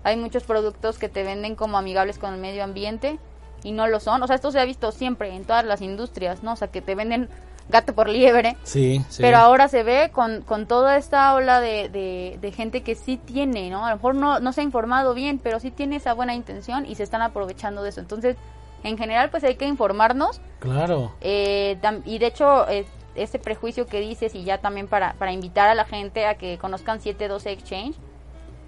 [0.04, 3.20] Hay muchos productos que te venden como amigables con el medio ambiente
[3.64, 4.24] y no lo son.
[4.24, 6.54] O sea, esto se ha visto siempre en todas las industrias, ¿no?
[6.54, 7.30] O sea, que te venden
[7.68, 8.56] gato por liebre.
[8.64, 9.22] Sí, sí.
[9.22, 13.18] Pero ahora se ve con, con toda esta ola de, de, de, gente que sí
[13.18, 13.86] tiene, ¿no?
[13.86, 16.86] A lo mejor no, no se ha informado bien, pero sí tiene esa buena intención
[16.86, 18.00] y se están aprovechando de eso.
[18.00, 18.38] Entonces,
[18.84, 20.42] en general pues hay que informarnos.
[20.60, 21.14] Claro.
[21.22, 25.70] Eh, y de hecho eh, ese prejuicio que dices y ya también para, para invitar
[25.70, 27.96] a la gente a que conozcan 712 Exchange,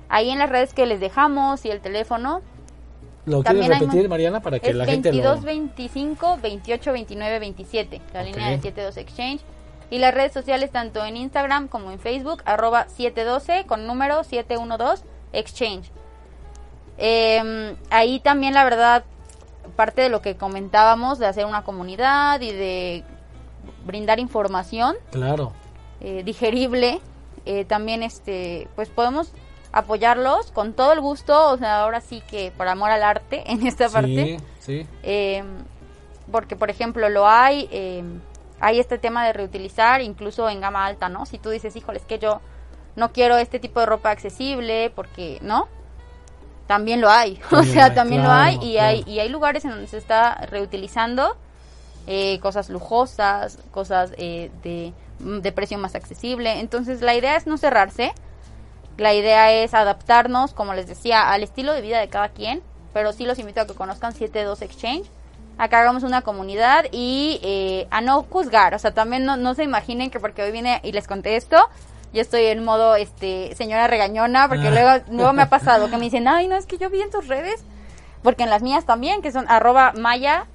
[0.10, 2.42] ahí en las redes que les dejamos y el teléfono.
[3.26, 5.40] ¿Lo quieres repetir, Mariana, para que la gente lo...
[5.40, 9.42] 25 28 29 27, la línea de 712 Exchange.
[9.92, 15.04] Y las redes sociales tanto en Instagram como en Facebook, arroba 712 con número 712
[15.34, 15.92] Exchange.
[16.98, 19.04] Eh, ahí también la verdad
[19.72, 23.04] parte de lo que comentábamos de hacer una comunidad y de
[23.86, 25.54] brindar información claro.
[26.00, 27.00] eh, digerible
[27.46, 29.32] eh, también este pues podemos
[29.72, 33.66] apoyarlos con todo el gusto o sea ahora sí que por amor al arte en
[33.66, 34.38] esta parte.
[34.60, 34.86] sí.
[35.04, 35.44] Eh,
[36.32, 37.68] porque por ejemplo lo hay
[38.60, 42.06] hay este tema de reutilizar incluso en gama alta no si tú dices híjole es
[42.06, 42.40] que yo
[42.96, 45.68] no quiero este tipo de ropa accesible porque no
[46.72, 49.88] también lo hay, o sea, también lo hay y hay y hay lugares en donde
[49.88, 51.36] se está reutilizando
[52.08, 56.62] eh, cosas lujosas, cosas eh, de, de precio más accesible.
[56.62, 58.14] Entonces la idea es no cerrarse,
[58.98, 62.62] la idea es adaptarnos, como les decía, al estilo de vida de cada quien,
[62.94, 65.10] pero sí los invito a que conozcan 72 Exchange,
[65.58, 69.56] a que hagamos una comunidad y eh, a no juzgar, o sea, también no, no
[69.56, 71.58] se imaginen que porque hoy vine y les conté esto,
[72.14, 74.72] yo estoy en modo este señora regañona, porque Ah.
[74.72, 77.10] luego, luego me ha pasado que me dicen, ay, no, es que yo vi en
[77.12, 77.64] tus redes,
[78.24, 80.46] porque en las mías también, que son arroba maya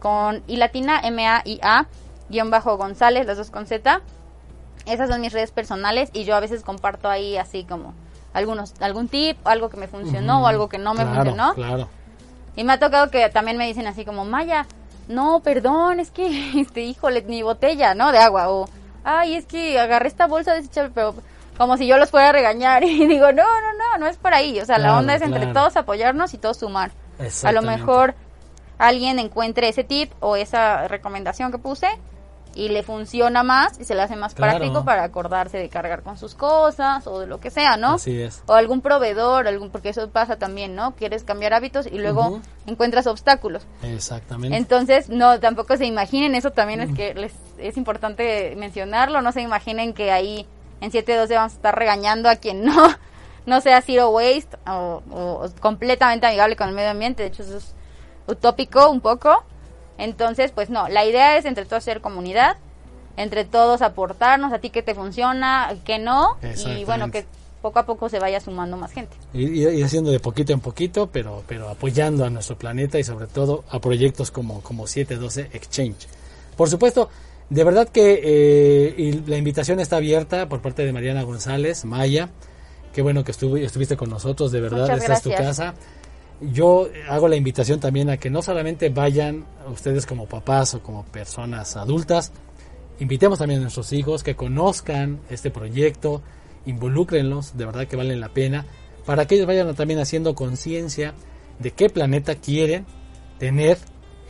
[0.00, 1.86] con y latina M A I A
[2.28, 4.00] guion bajo González, las dos con Z.
[4.86, 7.92] Esas son mis redes personales y yo a veces comparto ahí así como
[8.32, 11.54] algunos algún tip, algo que me funcionó o algo que no me Claro, funcionó.
[11.54, 11.88] Claro.
[12.56, 14.66] Y me ha tocado que también me dicen así como, Maya,
[15.08, 18.12] no, perdón, es que, este, híjole, mi botella, ¿no?
[18.12, 18.48] De agua.
[18.50, 18.68] O,
[19.04, 21.14] ay, es que agarré esta bolsa desechable, pero
[21.58, 22.82] como si yo los fuera a regañar.
[22.84, 24.60] Y digo, no, no, no, no es por ahí.
[24.60, 25.52] O sea, la onda es entre claro.
[25.52, 26.90] todos apoyarnos y todos sumar.
[27.44, 28.14] A lo mejor
[28.78, 31.86] alguien encuentre ese tip o esa recomendación que puse
[32.54, 34.58] y le funciona más y se le hace más Claro.
[34.58, 37.94] práctico para acordarse de cargar con sus cosas o de lo que sea, ¿no?
[37.94, 38.42] Así es.
[38.46, 40.94] o algún proveedor, algún porque eso pasa también, ¿no?
[40.96, 43.66] Quieres cambiar hábitos y luego encuentras obstáculos.
[43.82, 44.56] Exactamente.
[44.56, 49.42] Entonces, no, tampoco se imaginen, eso también es que les es importante mencionarlo, no se
[49.42, 50.46] imaginen que ahí
[50.80, 52.74] en 712 vamos a estar regañando a quien no
[53.46, 57.56] no sea zero waste o, o completamente amigable con el medio ambiente, de hecho eso
[57.58, 57.74] es
[58.26, 59.44] utópico un poco.
[60.00, 62.56] Entonces, pues no, la idea es entre todos ser comunidad,
[63.16, 67.26] entre todos aportarnos a ti que te funciona, que no, y bueno, que
[67.60, 69.14] poco a poco se vaya sumando más gente.
[69.34, 73.64] Ir haciendo de poquito en poquito, pero, pero apoyando a nuestro planeta y sobre todo
[73.68, 76.08] a proyectos como, como 712 Exchange.
[76.56, 77.10] Por supuesto,
[77.50, 82.30] de verdad que eh, y la invitación está abierta por parte de Mariana González, Maya.
[82.94, 85.74] Qué bueno que estuve, estuviste con nosotros, de verdad, Muchas esta es tu casa.
[86.40, 91.04] Yo hago la invitación también a que no solamente vayan ustedes como papás o como
[91.04, 92.32] personas adultas,
[92.98, 96.22] invitemos también a nuestros hijos que conozcan este proyecto,
[96.64, 98.66] involúcrenlos, de verdad que valen la pena,
[99.04, 101.14] para que ellos vayan también haciendo conciencia
[101.58, 102.86] de qué planeta quieren
[103.38, 103.76] tener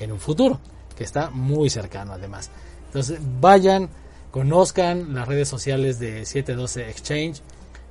[0.01, 0.61] en un futuro,
[0.97, 2.51] que está muy cercano además.
[2.87, 3.89] Entonces vayan,
[4.33, 7.43] conozcan las redes sociales de 712 Exchange,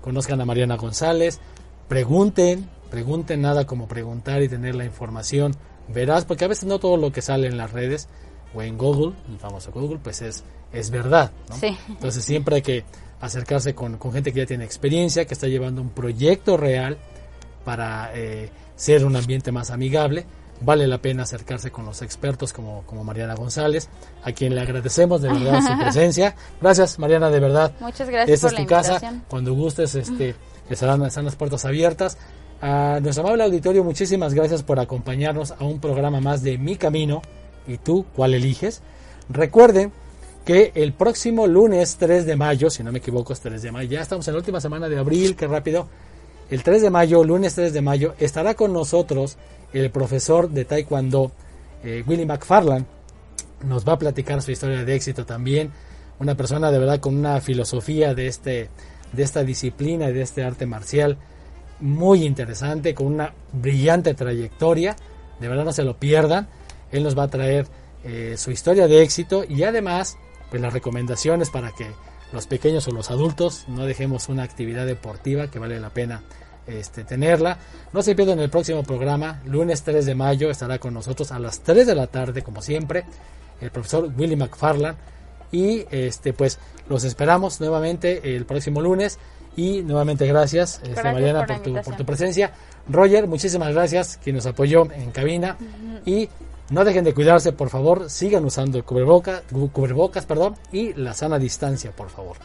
[0.02, 1.40] conozcan a Mariana González,
[1.88, 5.56] pregunten, pregunten nada como preguntar y tener la información
[5.88, 8.08] veraz, porque a veces no todo lo que sale en las redes
[8.54, 11.32] o en Google, el famoso Google, pues es, es verdad.
[11.50, 11.56] ¿no?
[11.56, 11.78] Sí.
[11.88, 12.84] Entonces siempre hay que
[13.22, 16.98] acercarse con, con gente que ya tiene experiencia, que está llevando un proyecto real
[17.66, 20.26] para eh, ser un ambiente más amigable.
[20.62, 23.88] Vale la pena acercarse con los expertos como, como Mariana González,
[24.24, 26.36] a quien le agradecemos de verdad su presencia.
[26.62, 27.72] Gracias Mariana, de verdad.
[27.80, 29.24] Muchas gracias Esta por es la tu casa.
[29.30, 30.36] Cuando gustes, este,
[30.70, 32.18] estarán, están las puertas abiertas.
[32.62, 37.22] A nuestro amable auditorio, muchísimas gracias por acompañarnos a un programa más de Mi Camino.
[37.68, 38.82] ¿Y tú cuál eliges?
[39.30, 39.94] Recuerden
[40.44, 43.90] que el próximo lunes 3 de mayo, si no me equivoco es 3 de mayo,
[43.90, 45.88] ya estamos en la última semana de abril, qué rápido.
[46.50, 49.38] El 3 de mayo, lunes 3 de mayo, estará con nosotros
[49.72, 51.32] el profesor de Taekwondo,
[51.84, 52.86] eh, Willy McFarland.
[53.64, 55.72] Nos va a platicar su historia de éxito también.
[56.20, 58.70] Una persona de verdad con una filosofía de, este,
[59.14, 61.18] de esta disciplina y de este arte marcial
[61.80, 64.96] muy interesante, con una brillante trayectoria.
[65.40, 66.48] De verdad no se lo pierdan.
[66.92, 67.68] Él nos va a traer
[68.04, 70.18] eh, su historia de éxito y además
[70.50, 71.86] pues las recomendaciones para que
[72.32, 76.24] los pequeños o los adultos no dejemos una actividad deportiva que vale la pena
[76.68, 77.58] este, tenerla.
[77.94, 81.62] No se pierdan el próximo programa, lunes 3 de mayo, estará con nosotros a las
[81.62, 83.06] 3 de la tarde, como siempre,
[83.62, 84.98] el profesor Willy McFarland.
[85.52, 89.18] Y este pues los esperamos nuevamente el próximo lunes.
[89.60, 91.98] Y nuevamente gracias, este, Gracias Mariana, por tu, por invitación.
[91.98, 92.52] tu presencia.
[92.88, 95.58] Roger, muchísimas gracias, quien nos apoyó en cabina.
[96.06, 96.30] Y
[96.70, 98.10] no dejen de cuidarse, por favor.
[98.10, 102.38] Sigan usando el cubreboca, cu- cubrebocas perdón, y la sana distancia, por favor.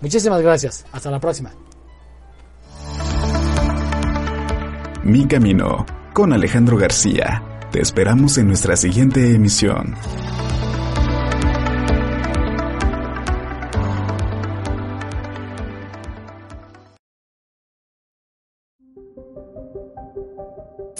[0.00, 0.84] Muchísimas gracias.
[0.92, 1.50] Hasta la próxima.
[5.02, 7.42] Mi Camino, con Alejandro García.
[7.72, 9.96] Te esperamos en nuestra siguiente emisión.